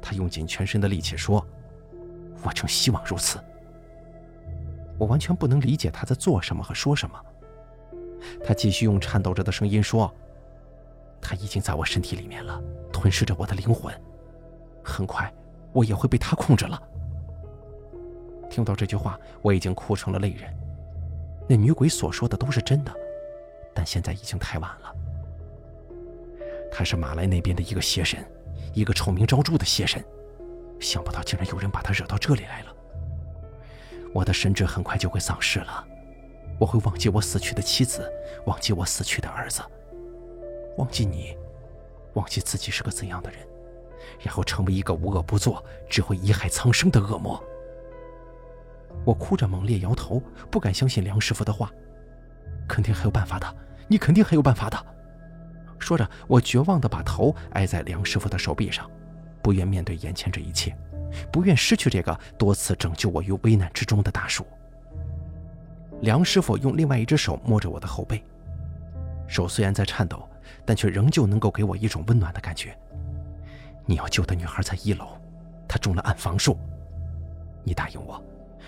[0.00, 1.44] 他用尽全身的力气说
[2.42, 3.38] ：“我正希望如此。”
[4.98, 7.20] 我完全不能理解他在做什么和说什么。
[8.44, 10.12] 他继续用颤抖着的声音说
[11.22, 12.60] ：“他已经在我身体里面了，
[12.92, 13.94] 吞噬着我的灵魂。
[14.82, 15.32] 很快。”
[15.70, 16.82] 我也会被他控制了。
[18.50, 20.52] 听到这句话，我已经哭成了泪人。
[21.46, 22.92] 那女鬼所说的都是真的，
[23.74, 24.94] 但现在已经太晚了。
[26.72, 28.24] 她是马来那边的一个邪神，
[28.72, 30.02] 一个臭名昭著的邪神。
[30.80, 32.74] 想不到竟然有人把他惹到这里来了。
[34.14, 35.86] 我的神智很快就会丧失了，
[36.58, 38.10] 我会忘记我死去的妻子，
[38.46, 39.60] 忘记我死去的儿子，
[40.76, 41.36] 忘记你，
[42.14, 43.40] 忘记自己是个怎样的人，
[44.20, 47.42] 然后成为一个无恶不作、只会贻害苍生的恶魔。
[49.04, 51.70] 我哭着猛烈摇头，不敢相信梁师傅的话。
[52.66, 53.56] 肯定还有办法的，
[53.86, 54.86] 你肯定还有办法的。
[55.78, 58.90] 说着，我绝望地把头挨在梁师傅的手臂上，
[59.42, 60.76] 不愿面对眼前这一切。
[61.32, 64.46] 不愿失去这个多次拯救我于危难之中的大叔。
[66.02, 68.22] 梁师傅用另外一只手摸着我的后背，
[69.26, 70.28] 手虽然在颤抖，
[70.64, 72.76] 但却仍旧能够给我一种温暖的感觉。
[73.86, 75.16] 你要救的女孩在一楼，
[75.66, 76.58] 她中了暗房术。
[77.64, 78.22] 你答应我，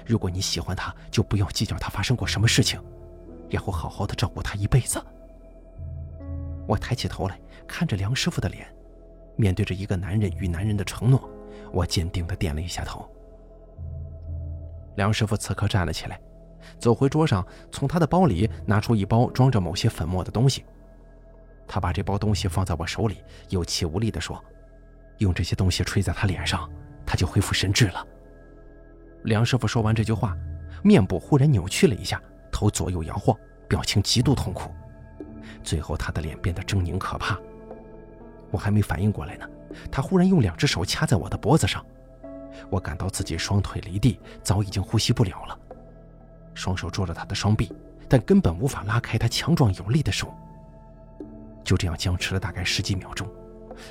[0.06, 2.82] 如果你喜欢她，就不要计较她发生过什么事情，
[3.50, 5.00] 然后好好的照顾她一辈子。
[6.66, 8.66] 我抬起头来，看着梁师傅的脸，
[9.36, 11.28] 面对着一个男人与男人的承诺。
[11.72, 13.08] 我坚定地点了一下头。
[14.96, 16.20] 梁师傅此刻站了起来，
[16.78, 20.64] 走回桌上，从他的包里拿出一包装着某些粉末的东西。
[21.68, 24.44] 他把这包东西放在我手里，有气无力地说
[25.18, 26.68] ：“用这些东西吹在他脸上，
[27.06, 28.04] 他就恢复神智了。”
[29.22, 30.36] 梁师傅说完这句话，
[30.82, 32.20] 面部忽然扭曲了一下，
[32.50, 34.72] 头左右摇晃，表情极度痛苦。
[35.62, 37.38] 最后，他的脸变得狰狞可怕。
[38.50, 39.48] 我还没反应过来呢。
[39.90, 41.84] 他忽然用两只手掐在我的脖子上，
[42.68, 45.58] 我感到自己双腿离地，早已经呼吸不了了。
[46.54, 47.72] 双手捉着他的双臂，
[48.08, 50.34] 但根本无法拉开他强壮有力的手。
[51.62, 53.28] 就这样僵持了大概十几秒钟，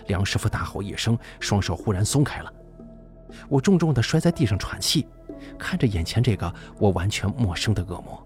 [0.08, 2.54] 梁师傅大吼一声，双手忽然松开了。
[3.48, 5.08] 我重重地摔在地上喘气，
[5.58, 8.22] 看着眼前这个我完全陌生的恶魔。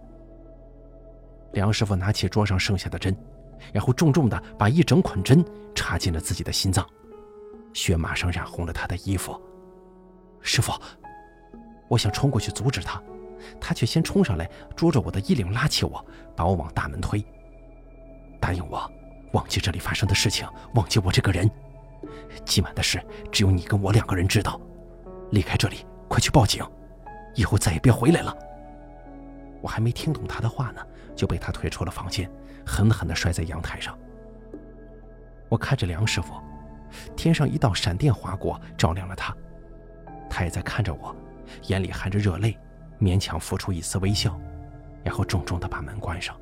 [1.51, 3.15] 梁师傅拿起桌上剩下的针，
[3.72, 5.43] 然后重重地把一整捆针
[5.76, 6.88] 插进了自己的心脏。
[7.74, 9.39] 血马上染红了他的衣服。
[10.41, 10.74] 师傅，
[11.88, 13.01] 我想冲过去阻止他，
[13.59, 16.05] 他却先冲上来，捉着我的衣领拉起我，
[16.36, 17.24] 把我往大门推。
[18.39, 18.91] 答应我，
[19.32, 21.49] 忘记这里发生的事情，忘记我这个人。
[22.45, 23.01] 今晚的事
[23.32, 24.59] 只有你跟我两个人知道。
[25.32, 26.64] 离开这里，快去报警，
[27.34, 28.38] 以后再也别回来了。
[29.61, 30.86] 我还没听懂他的话呢，
[31.16, 32.30] 就被他推出了房间，
[32.66, 33.97] 狠狠地摔在阳台上。
[35.49, 36.34] 我看着梁师傅。
[37.16, 39.36] 天上一道闪电划过，照亮了他。
[40.30, 41.16] 他也在看着我，
[41.64, 42.55] 眼里含着热泪，
[42.99, 44.39] 勉强浮出一丝微笑，
[45.03, 46.36] 然后重重地把门关上。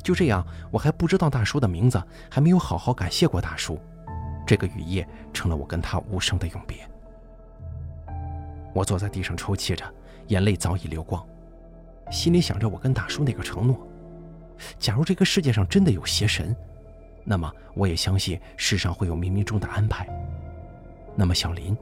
[0.00, 2.00] 就这样，我还不知道大叔的名字，
[2.30, 3.80] 还没有好好感谢过大叔。
[4.46, 6.88] 这个雨夜成了我跟他无声的永别。
[8.72, 9.84] 我坐在地上抽泣着，
[10.28, 11.26] 眼泪早已流光，
[12.12, 13.88] 心里想着我跟大叔那个承诺：
[14.78, 16.54] 假如这个世界上真的有邪神。
[17.24, 20.06] 那么，我也相信世上会有冥冥中的安排。
[21.16, 21.76] 那么，小林，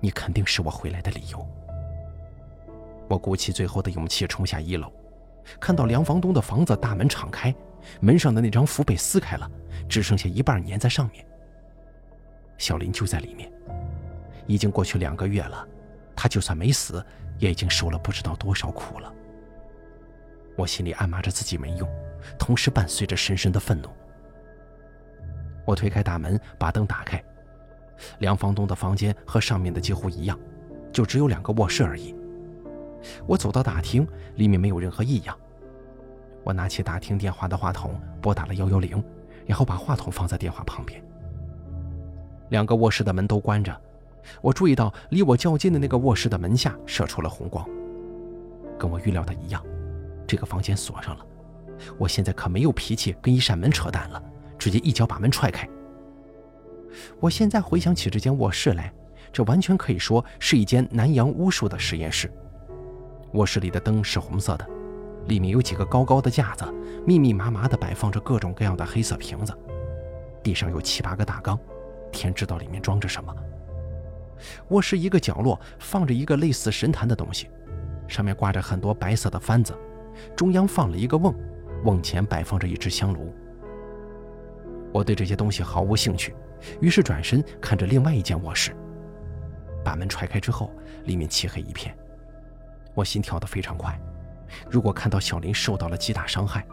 [0.00, 1.46] 你肯定是我回来的理由。
[3.08, 4.92] 我鼓起最后的勇气冲下一楼，
[5.58, 7.54] 看到梁房东的房子大门敞开，
[8.00, 9.50] 门上的那张符被撕开了，
[9.88, 11.24] 只剩下一半粘在上面。
[12.58, 13.50] 小林就在里面，
[14.46, 15.66] 已经过去两个月了，
[16.14, 17.04] 他就算没死，
[17.38, 19.12] 也已经受了不知道多少苦了。
[20.56, 21.88] 我心里暗骂着自己没用，
[22.38, 23.88] 同时伴随着深深的愤怒。
[25.64, 27.22] 我推开大门，把灯打开。
[28.18, 30.38] 梁房东的房间和上面的几乎一样，
[30.92, 32.14] 就只有两个卧室而已。
[33.26, 34.06] 我走到大厅，
[34.36, 35.38] 里面没有任何异样。
[36.42, 39.02] 我拿起大厅电话的话筒，拨打了幺幺零，
[39.46, 41.02] 然后把话筒放在电话旁边。
[42.50, 43.74] 两个卧室的门都关着，
[44.42, 47.66] 我注意到离我较近的那个卧室的门下射出了红光。
[48.78, 49.64] 跟我预料的一样，
[50.34, 51.24] 这个房间锁上了。
[51.96, 54.20] 我现在可没有脾气跟一扇门扯淡了。
[54.58, 55.68] 直接一脚把门踹开。
[57.20, 58.92] 我现在回想起这间卧室来，
[59.30, 62.32] 这完全可以说是一间南洋巫术的实验室。
[63.34, 64.66] 卧室里的灯是红色的，
[65.26, 66.64] 里面有几个高高的架子，
[67.06, 69.52] 密密麻麻地摆放着各种各样的黑色瓶子。
[70.42, 71.58] 地上有七八个大缸，
[72.10, 73.34] 天知道里面装着什么。
[74.68, 77.50] 卧室一个角落放着一个类似神坛的东西，
[78.08, 79.76] 上面挂着很多白色的幡子，
[80.36, 81.34] 中央放了一个瓮，
[81.84, 83.34] 瓮前摆放着一只香炉。
[84.92, 86.34] 我对这些东西毫无兴趣，
[86.80, 88.74] 于是转身看着另外一间卧室。
[89.84, 90.70] 把门踹开之后，
[91.04, 91.96] 里面漆黑一片，
[92.94, 93.98] 我心跳得非常快。
[94.70, 96.64] 如果看到小林受到了极大伤害，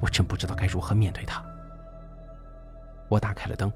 [0.00, 1.44] 我真不知道该如何面对他。
[3.08, 3.72] 我打开了灯，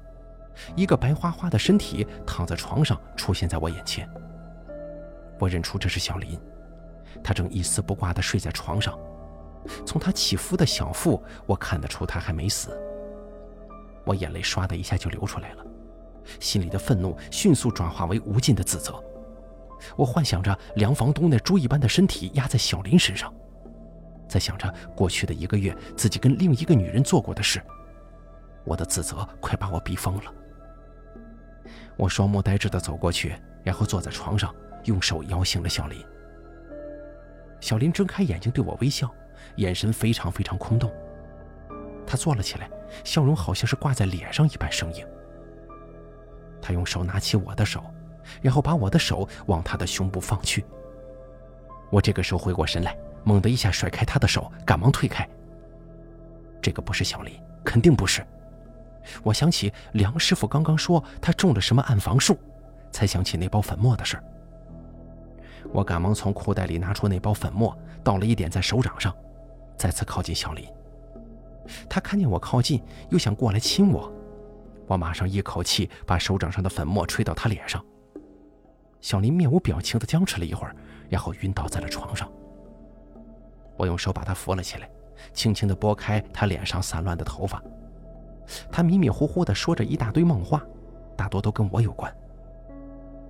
[0.75, 4.07] 一个白花花的身体躺在床上出现在我眼前。
[5.39, 6.39] 我认出这是小林，
[7.23, 8.97] 他正一丝不挂地睡在床上，
[9.85, 12.77] 从他起伏的小腹，我看得出他还没死。
[14.05, 15.65] 我眼泪唰的一下就流出来了，
[16.39, 19.03] 心里的愤怒迅速转化为无尽的自责。
[19.95, 23.33] 我幻想着梁房东那猪一般的身体压在小林身上，
[24.27, 27.61] 在想着过去的一个月自己跟另一个女人做过的事，
[28.63, 30.33] 我的自责快把我逼疯了。
[31.97, 35.99] 我双目呆滞地走过去，然后坐在床上，用手摇醒了小林。
[37.59, 39.09] 小林睁开眼睛对我微笑，
[39.55, 40.91] 眼神非常非常空洞。
[42.05, 42.69] 他坐了起来，
[43.03, 45.05] 笑容好像是挂在脸上一般生硬。
[46.61, 47.83] 他用手拿起我的手。
[48.41, 50.65] 然后把我的手往他的胸部放去。
[51.91, 55.29] 我这个时候回过神来，猛地一下甩开他的手，赶忙退开。
[56.59, 58.25] 这个不是小林，肯定不是。
[59.21, 62.35] 我想起梁师傅刚刚说他中了什么暗房术，
[62.91, 64.19] 才想起那包粉末的事。
[65.73, 69.13] 我赶忙从裤袋里拿出那包粉末，倒了一点在手掌上，
[69.77, 70.65] 再次靠近小林。
[71.89, 74.11] 他看见我靠近，又想过来亲我，
[74.87, 77.83] 我马上一口气把手掌上的粉末吹到他脸上。
[79.01, 80.75] 小林面无表情地僵持了一会儿，
[81.09, 82.31] 然后晕倒在了床上。
[83.77, 84.89] 我用手把他扶了起来，
[85.33, 87.61] 轻轻地拨开他脸上散乱的头发。
[88.71, 90.63] 他迷迷糊糊地说着一大堆梦话，
[91.17, 92.15] 大多都跟我有关。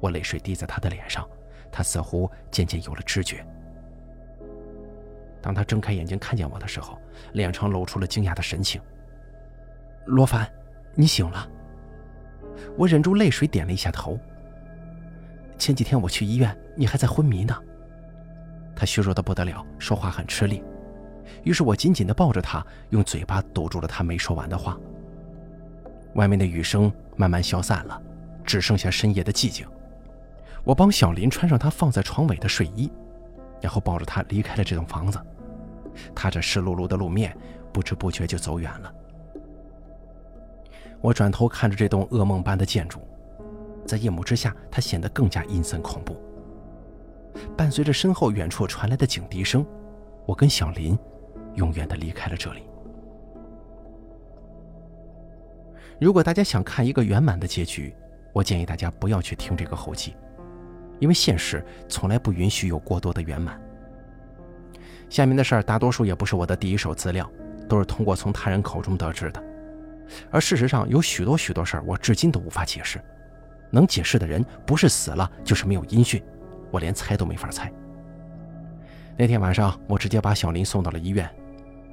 [0.02, 1.28] 我泪水滴在他的脸上，
[1.76, 3.46] 他似乎渐渐有了知觉。
[5.42, 6.98] 当他睁开眼睛看见我的时候，
[7.34, 8.82] 脸上露出了惊讶的神情。
[10.06, 10.50] 罗凡，
[10.94, 11.46] 你醒了。
[12.78, 14.18] 我忍住泪水，点了一下头。
[15.58, 17.54] 前几天我去医院，你还在昏迷呢。
[18.74, 20.64] 他虚弱的不得了，说话很吃力。
[21.44, 24.80] 于是我紧紧的抱着他，用嘴巴堵住了他没说完的话。
[26.14, 28.02] 外面的雨声慢慢消散了，
[28.46, 29.68] 只剩下深夜的寂静。
[30.66, 32.92] 我帮小林穿上他放在床尾的睡衣，
[33.62, 35.18] 然后抱着他离开了这栋房子。
[36.14, 37.38] 踏着湿漉漉的路面，
[37.72, 38.94] 不知不觉就走远了。
[41.00, 43.00] 我转头看着这栋噩梦般的建筑。
[43.86, 46.18] 在夜幕之下，它显得更加阴森恐怖。
[47.56, 49.64] 伴随着身后远处传来的警笛声，
[50.26, 50.98] 我跟小林
[51.54, 52.64] 永远的离开了这里。
[56.02, 57.96] 如果大家想看一个圆满的结局，
[58.34, 60.16] 我建议大家不要去听这个后记，
[61.00, 63.60] 因为现实从来不允许有过多的圆满。
[65.10, 67.30] 下面的事儿大多数也不是我的第一手资料，
[67.70, 69.44] 都是通过从他人口中得知的，
[70.32, 73.00] 而事实上有许多许多事儿我至今都无法解释。
[73.72, 76.24] 能解释的人不是死了就是没有音讯，
[76.72, 77.72] 我连猜都没法猜。
[79.18, 81.30] 那天晚上，我直接把小林送到了医院，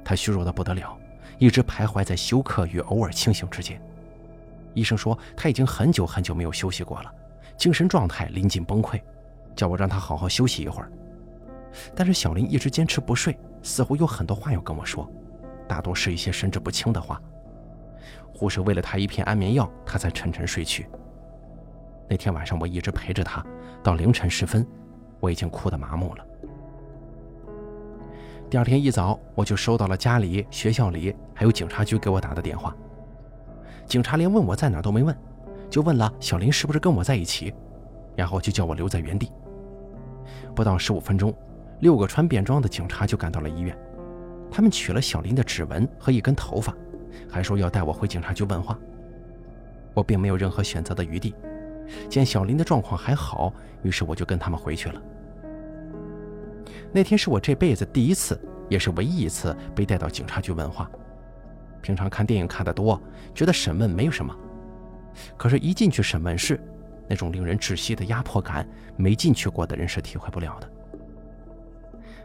[0.03, 0.97] 他虚弱的不得了，
[1.37, 3.81] 一直徘徊在休克与偶尔清醒之间。
[4.73, 7.13] 医生说他已经很久很久没有休息过了，
[7.57, 9.01] 精神状态临近崩溃，
[9.55, 10.91] 叫我让他好好休息一会儿。
[11.95, 15.09] 但是小林一直坚持不睡，似乎有很多话要跟我说，
[15.67, 17.21] 大多是一些神志不清的话。
[18.33, 20.87] 护士喂了他一片安眠药，他才沉沉睡去。
[22.09, 23.45] 那天晚上我一直陪着他，
[23.81, 24.65] 到凌晨时分，
[25.19, 26.25] 我已经哭得麻木了。
[28.49, 32.75] 第二天一早，我就收到了家里、学校里还有警察局给我打的电话。
[33.85, 35.15] 警察连问我在哪都没问，
[35.73, 37.51] 就问了小林是不是跟我在一起，
[38.15, 39.31] 然后就叫我留在原地。
[40.53, 41.35] 不到十五分钟，
[41.79, 43.75] 六个穿便装的警察就赶到了医院，
[44.51, 46.71] 他们取了小林的指纹和一根头发，
[47.27, 48.77] 还说要带我回警察局问话。
[49.95, 51.33] 我并没有任何选择的余地。
[52.07, 53.51] 见小林的状况还好，
[53.81, 55.01] 于是我就跟他们回去了。
[56.91, 58.39] 那天是我这辈子第一次，
[58.69, 60.87] 也是唯一一次被带到警察局问话。
[61.81, 63.01] 平常看电影看得多，
[63.33, 64.37] 觉得审问没有什么，
[65.37, 66.59] 可是，一进去审问室，
[67.07, 70.69] 那种令人窒息的压迫感，没进去过的人是体会不了的。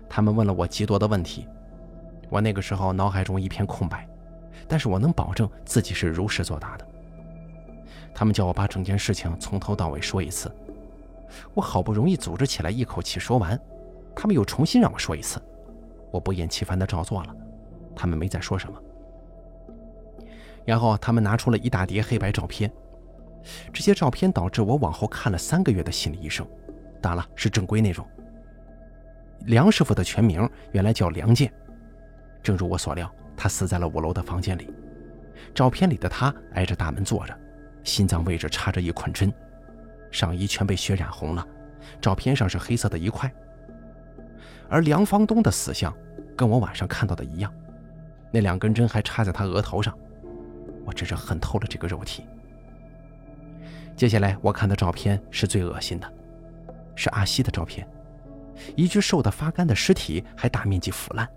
[0.08, 1.46] 他们问了我极多的问题，
[2.30, 4.08] 我那个时候脑海中一片空白，
[4.66, 6.86] 但是我能保证自己是如实作答的。
[8.14, 10.50] 他们叫我把整件事情从头到尾说一次，
[11.54, 13.60] 我好不容易组织起来一口气说完，
[14.16, 15.40] 他们又重新让我说一次，
[16.10, 17.36] 我不厌其烦地照做了，
[17.94, 18.80] 他们没再说什么。
[20.68, 22.70] 然后他们拿出了一大叠黑白照片，
[23.72, 26.46] 这些照片导致我往后看了三个月的心理医生，
[27.00, 28.06] 当然了，是正规那种。
[29.46, 31.50] 梁师傅的全名原来叫梁健，
[32.42, 34.70] 正如我所料，他死在了五楼的房间里，
[35.54, 37.34] 照片里的他挨着大门坐着。
[37.82, 39.32] 心脏位置插着一捆针，
[40.10, 41.48] 上衣全被血染红了，
[41.98, 43.32] 照片上是黑色的一块。
[44.68, 45.90] 而梁房东的死相
[46.36, 47.50] 跟我晚上看到的一样，
[48.30, 49.96] 那两根针还插在他额头上，
[50.88, 52.24] 我真是恨透了这个肉体。
[53.94, 56.10] 接下来我看的照片是最恶心的，
[56.96, 57.86] 是阿西的照片，
[58.74, 61.28] 一具瘦得发干的尸体还大面积腐烂，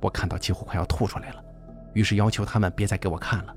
[0.00, 1.44] 我看到几乎快要吐出来了，
[1.92, 3.54] 于是要求他们别再给我看了。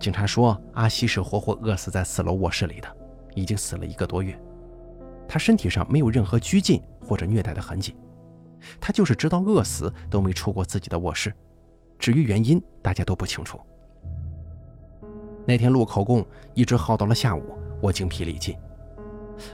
[0.00, 2.88] 警察说，阿西是活活饿死在四楼卧室里的，
[3.34, 4.40] 已经死了一个多月。
[5.28, 7.94] 他身体上没有任何拘禁或者虐待的痕迹，
[8.80, 11.34] 他就是直到饿死都没出过自己的卧室。
[11.98, 13.60] 至于原因，大家都不清楚。
[15.46, 18.56] 那天录口供一直耗到了下午，我精疲力尽。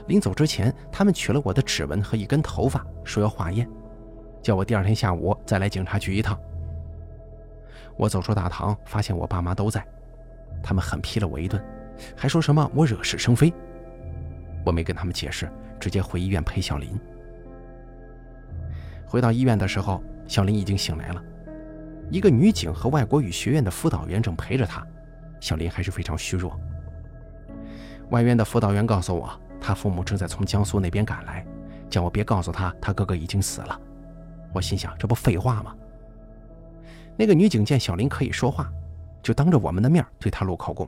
[0.07, 3.69] 临走之前，他们取了我的指纹和一根头发，说要化验，
[4.41, 6.39] 叫我第二天下午再来警察局一趟。
[7.95, 9.85] 我走出大堂，发现我爸妈都在。
[10.61, 11.63] 他们狠批了我一顿，
[12.15, 13.53] 还说什么我惹是生非。
[14.65, 15.49] 我没跟他们解释，
[15.79, 16.99] 直接回医院陪小林。
[19.05, 21.23] 回到医院的时候，小林已经醒来了，
[22.09, 24.85] 一个女警和外国语学院的辅导员正陪着她。
[25.39, 26.59] 小林还是非常虚弱。
[28.09, 29.29] 外院的辅导员告诉我，
[29.59, 31.45] 他父母正在从江苏那边赶来，
[31.89, 33.79] 叫我别告诉他他哥哥已经死了。
[34.53, 35.75] 我心想，这不废话吗？
[37.17, 38.71] 那个女警见小林可以说话。
[39.21, 40.87] 就当着我们的面对他录口供。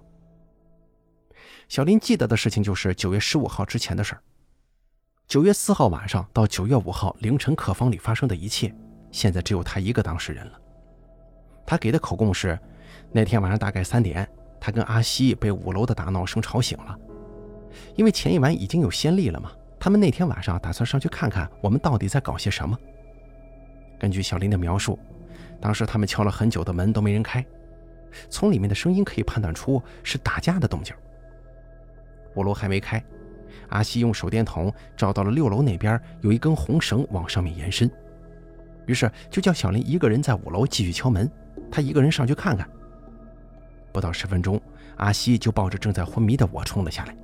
[1.67, 4.21] 小林记得的事情就是九月十五号之前的事儿。
[5.27, 8.71] 九月四号晚上到九月五号凌晨客房里发生的一切，
[9.11, 10.61] 现在只有他一个当事人了。
[11.67, 12.57] 他给的口供是，
[13.11, 14.25] 那天晚上大概三点，
[14.57, 16.97] 他跟阿西被五楼的打闹声吵醒了。
[17.97, 22.75] 因为前一晚已经有先例了嘛，他们那天晚上打算上去看看我们到底在搞些什么。
[23.99, 24.97] 根据小林的描述，
[25.59, 27.45] 当时他们敲了很久的门都没人开。
[28.29, 30.95] 从里面的声音可以判断出是打架的动静。
[32.35, 33.03] 五楼还没开，
[33.67, 37.91] 阿西用手电筒照到了六楼那边有一根红绳往上面延伸，
[38.85, 41.29] 于是就叫小林一个人在五楼继续敲门，
[41.71, 42.67] 他一个人上去看看。
[43.91, 44.61] 不到十分钟，
[44.97, 47.15] 阿西就抱着正在昏迷的我冲了下来，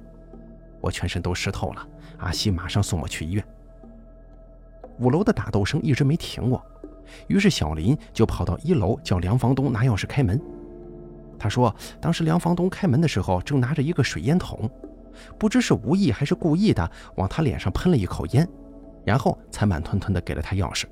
[0.82, 1.88] 我全身都湿透了。
[2.18, 3.46] 阿西马上送我去医院。
[5.00, 6.64] 五楼的打斗声一直没停过，
[7.28, 10.40] 于是小林就跑到一楼叫梁房东拿钥匙开门。
[11.38, 14.70] 他说：“当时梁房东开门的时候，正拿着一个水烟筒，
[15.38, 18.48] 不知是无意还是故意的，往他脸上喷了一口烟，
[19.04, 20.86] 然后才慢吞吞的给了他钥匙。”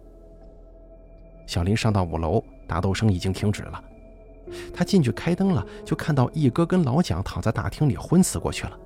[1.48, 3.84] 小林上到五楼，打斗声已经停止了。
[4.74, 8.80] 他进去开灯了，就看到一哥跟老蒋躺在大厅里昏死过去了。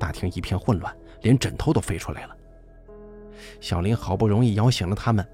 [0.00, 0.92] 大厅一片混乱，
[1.22, 2.36] 连枕头都飞出来了。
[3.60, 5.24] 小林好不容易摇醒了他们，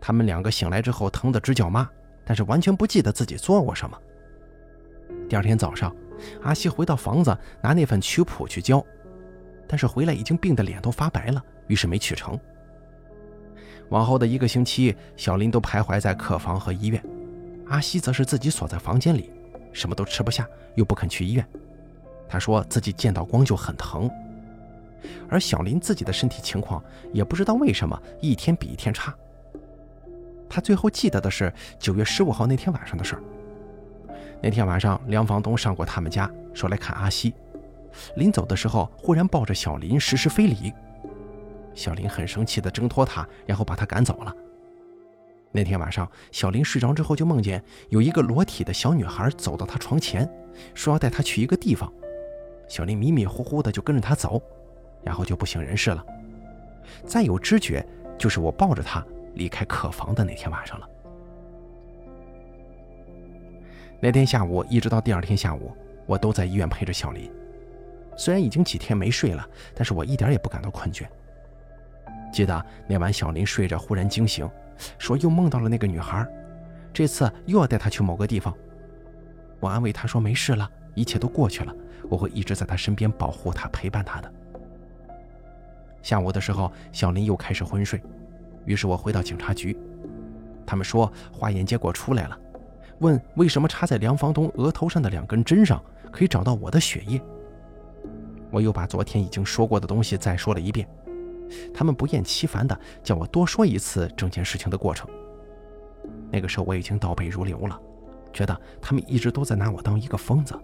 [0.00, 1.90] 他们两个醒来之后疼得直叫妈，
[2.24, 3.98] 但是完全不记得自己做过什么。
[5.28, 5.92] 第二天早上，
[6.42, 8.84] 阿西回到房子拿那份曲谱去交，
[9.66, 12.38] 但是回来已经病得脸都发白了，于是没去成。
[13.90, 17.02] 往后的一个星期，小林都徘徊在客房和医院，
[17.68, 19.30] 阿西则是自己锁在房间里，
[19.72, 21.46] 什么都吃不下，又不肯去医院。
[22.28, 24.10] 他说自己见到光就很疼，
[25.28, 26.82] 而小林自己的身体情况
[27.12, 29.14] 也不知道为什么一天比一天差。
[30.48, 33.22] 他最后记得的是九月十五号那天晚上的事儿。
[34.42, 37.34] 那天晚上，梁房东上过他们家，说来看阿西。
[38.16, 40.72] 临走的时候，忽然抱着小林实施非礼。
[41.74, 44.34] 小林很生气地挣脱他，然后把他赶走了。
[45.56, 50.28] 那天晚上，小林睡着之后就梦见有一个裸体的小女孩走到他床前，
[50.74, 51.90] 说要带他去一个地方。
[52.66, 54.42] 小林迷迷糊糊的就跟着他走，
[55.04, 56.04] 然后就不省人事了。
[57.06, 57.86] 再有知觉，
[58.18, 60.88] 就是我抱着他离开客房的那天晚上了。
[64.00, 65.72] 那天下午一直到第二天下午，
[66.04, 67.30] 我都在医院陪着小林。
[68.16, 71.04] 虽然已经几天没睡了，但是我一点也不感到困倦。
[72.32, 74.50] 记得那晚小林睡着忽然惊醒，
[74.98, 76.26] 说又梦到了那个女孩，
[76.92, 78.54] 这次又要带她去某个地方。
[79.60, 81.74] 我安慰她说没事了，一切都过去了，
[82.08, 84.32] 我会一直在她身边保护她、陪伴她的。
[86.02, 88.02] 下午的时候，小林又开始昏睡，
[88.64, 89.76] 于是我回到警察局，
[90.66, 92.38] 他们说化验结果出来了。
[92.98, 95.82] 问为什么插在梁房东额头上的两根针上
[96.12, 97.20] 可以找到我的血液？
[98.50, 100.86] 我又把昨天已经说过的东西再说了一遍，
[101.72, 105.08] 他们不厌其烦的叫我多说一次整件事情的过程。
[106.30, 107.80] 那个时候我已经倒背如流了，
[108.32, 110.58] 觉得他们一直都在拿我当一个疯子。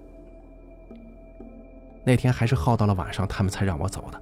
[2.04, 4.20] 那天还是耗到了晚上，他们才让我走的。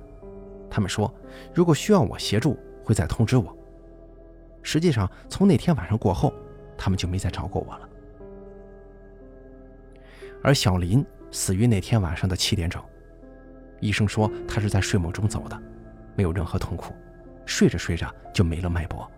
[0.69, 1.13] 他们说
[1.55, 3.57] 如果需要我协助，会再通知我。
[4.63, 6.33] 实际上从那天晚上过后，
[6.77, 7.89] 他们就没再找过我了。
[10.43, 12.83] 而小林死于那天晚上的七点整，
[13.81, 15.63] 医生说他是在睡梦中走的，
[16.19, 16.93] 没有任何痛苦，
[17.47, 19.09] 睡着睡着就没了脉搏。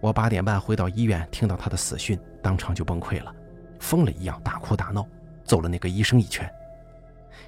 [0.00, 3.32] 我八点半回到医院，听到他的死讯，当场就崩溃了，
[3.78, 5.06] 疯了一样大哭大闹，
[5.44, 6.52] 揍了那个医生一拳。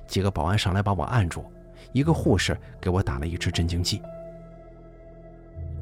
[0.06, 1.44] 几个保安上来把我按住，
[1.90, 4.00] 一个护士给我打了一支镇静剂。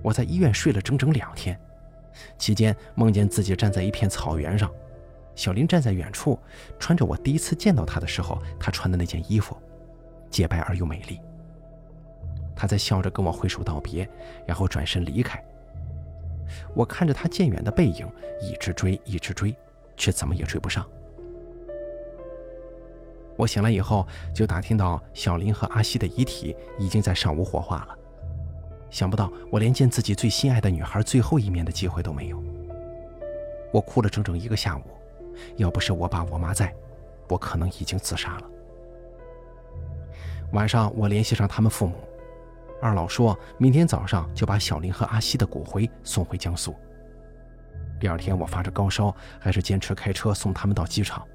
[0.03, 1.61] 我在医院睡了整整两天，
[2.39, 4.71] 期间梦见自己站在一片草原上，
[5.35, 6.41] 小林站在远处，
[6.79, 9.55] 穿着我第一次见到他的时候他穿的那件衣服，
[10.31, 11.21] 洁白而又美丽。
[12.57, 14.09] 他在笑着跟我挥手道别，
[14.47, 15.41] 然后转身离开。
[16.75, 18.09] 我看着他渐远的背影，
[18.41, 19.55] 一直追，一直追，
[19.97, 20.85] 却怎么也追不上。
[23.37, 27.99] 我醒来以后，就打听到小林和阿西的遗体已经在上午火化了。
[28.89, 32.43] 想不到我连见自己最心爱的女孩最后一面的机会都没有。
[33.73, 34.83] 我哭了整整一个下午，
[35.57, 36.73] 要不是我爸我妈在，
[37.29, 38.51] 我可能已经自杀了。
[40.53, 41.95] 晚上我联系上他们父母，
[42.81, 46.75] 二老说明天早上就把小林和阿西的骨灰送回江苏。
[47.99, 51.27] 第二天我发着高烧，还是坚持开车送他们到机场。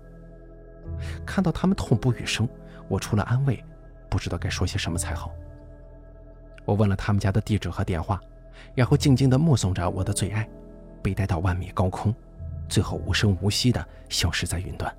[1.26, 2.48] 看到他们痛不欲生，
[2.88, 3.64] 我除了安慰，
[4.10, 5.32] 不知道该说些什么才好。
[6.64, 8.22] 我问了他们家的地址和电话，
[8.76, 10.48] 然后静静地目送着我的最爱
[11.02, 12.14] 被带到万米高空，
[12.70, 14.96] 最后无声无息地消失在云端。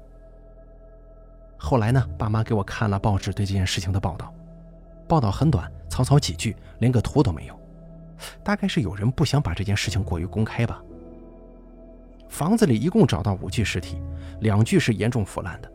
[1.56, 4.34] 后来呢，爸妈给我看了报纸对这件事情的报道，
[5.12, 7.60] 报道很短，草草几句，连个图都没有，
[8.42, 10.82] 大概是有人不想把这件事情过于公开吧。
[12.30, 14.00] 房子里一共找到五具尸体，
[14.40, 15.70] 两具是严重腐烂的。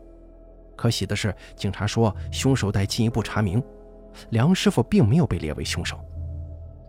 [0.74, 3.62] 可喜的是，警察说凶手待进一步查明，
[4.30, 6.00] 梁师傅并没有被列为凶手。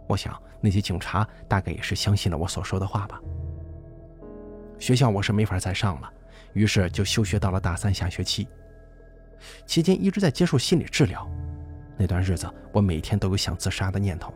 [0.07, 3.21] 我想那些警察大概也是相信了我所说的话吧。
[4.79, 6.11] 学校我是没法再上了，
[6.53, 8.47] 于是就休学到了大三下学期。
[9.67, 11.29] 期间一直在接受心理治疗，
[11.99, 14.33] 那段日子我每天都有想自杀的念头。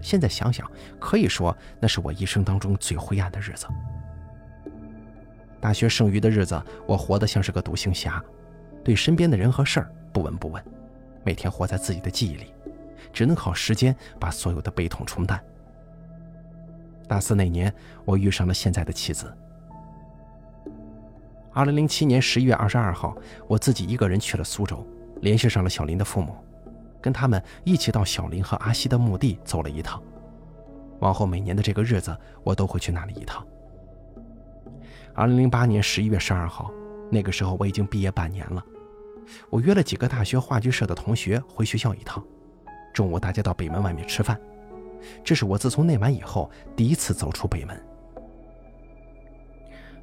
[0.00, 0.70] 现在想想，
[1.00, 3.66] 可以说那是我一生当中最灰暗的日子。
[5.60, 8.22] 大学剩余的日子，我活得像是个独行侠，
[8.84, 10.64] 对身边的人和事儿不闻不问，
[11.24, 12.54] 每天活在自己的记忆里，
[13.12, 15.42] 只能靠时间把所有的悲痛冲淡。
[17.08, 17.74] 大四那年，
[18.04, 19.36] 我遇上了现在的妻子。
[21.52, 23.16] 二零零七年十一月二十二号，
[23.48, 24.86] 我自己一个人去了苏州，
[25.20, 26.34] 联系上了小林的父母，
[27.00, 30.02] 跟他们一起到小林和阿西的墓地走了一趟。
[31.00, 33.46] 往后每年的这个日子，我都会去那里一趟。
[35.14, 36.70] 二零零八年十一月十二号，
[37.10, 38.64] 那个时候我已经毕业半年了。
[39.50, 42.24] 我约了几个大学话剧社的同学回学校一趟，
[42.94, 44.40] 中午大家到北门外面吃饭。
[45.22, 47.80] 这是我自从那晚以后第一次走出北门。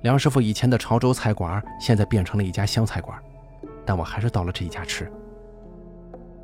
[0.01, 3.17] 梁师傅以前的潮州菜馆现在变成了一家湘菜馆，
[3.85, 5.11] 但我还是到了这一家吃。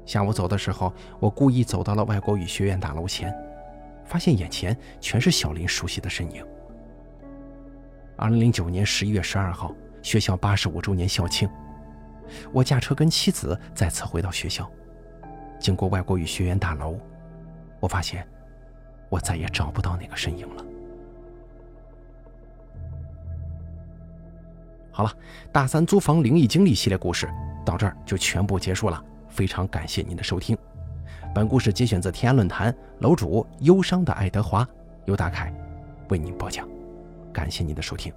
[0.05, 3.33] 下午走的时候，我故意走到了外国语学院大楼前，
[4.05, 6.43] 发现眼前全是小林熟悉的身影。
[8.15, 11.47] 二零零九年十一月十二号，学校八十五周年校庆，
[12.51, 14.69] 我驾车跟妻子再次回到学校，
[15.59, 16.97] 经过外国语学院大楼，
[17.79, 18.27] 我发现
[19.09, 20.65] 我再也找不到那个身影了。
[24.91, 25.13] 好了，
[25.51, 27.29] 大三租房灵异经历系列故事
[27.65, 30.57] 到这儿就全部结束了，非常感谢您的收听。
[31.33, 34.67] 本故事节选自天涯论坛楼主忧伤的爱德华，
[35.05, 35.53] 由大凯
[36.09, 36.67] 为您播讲。
[37.31, 38.11] 感谢您的收听。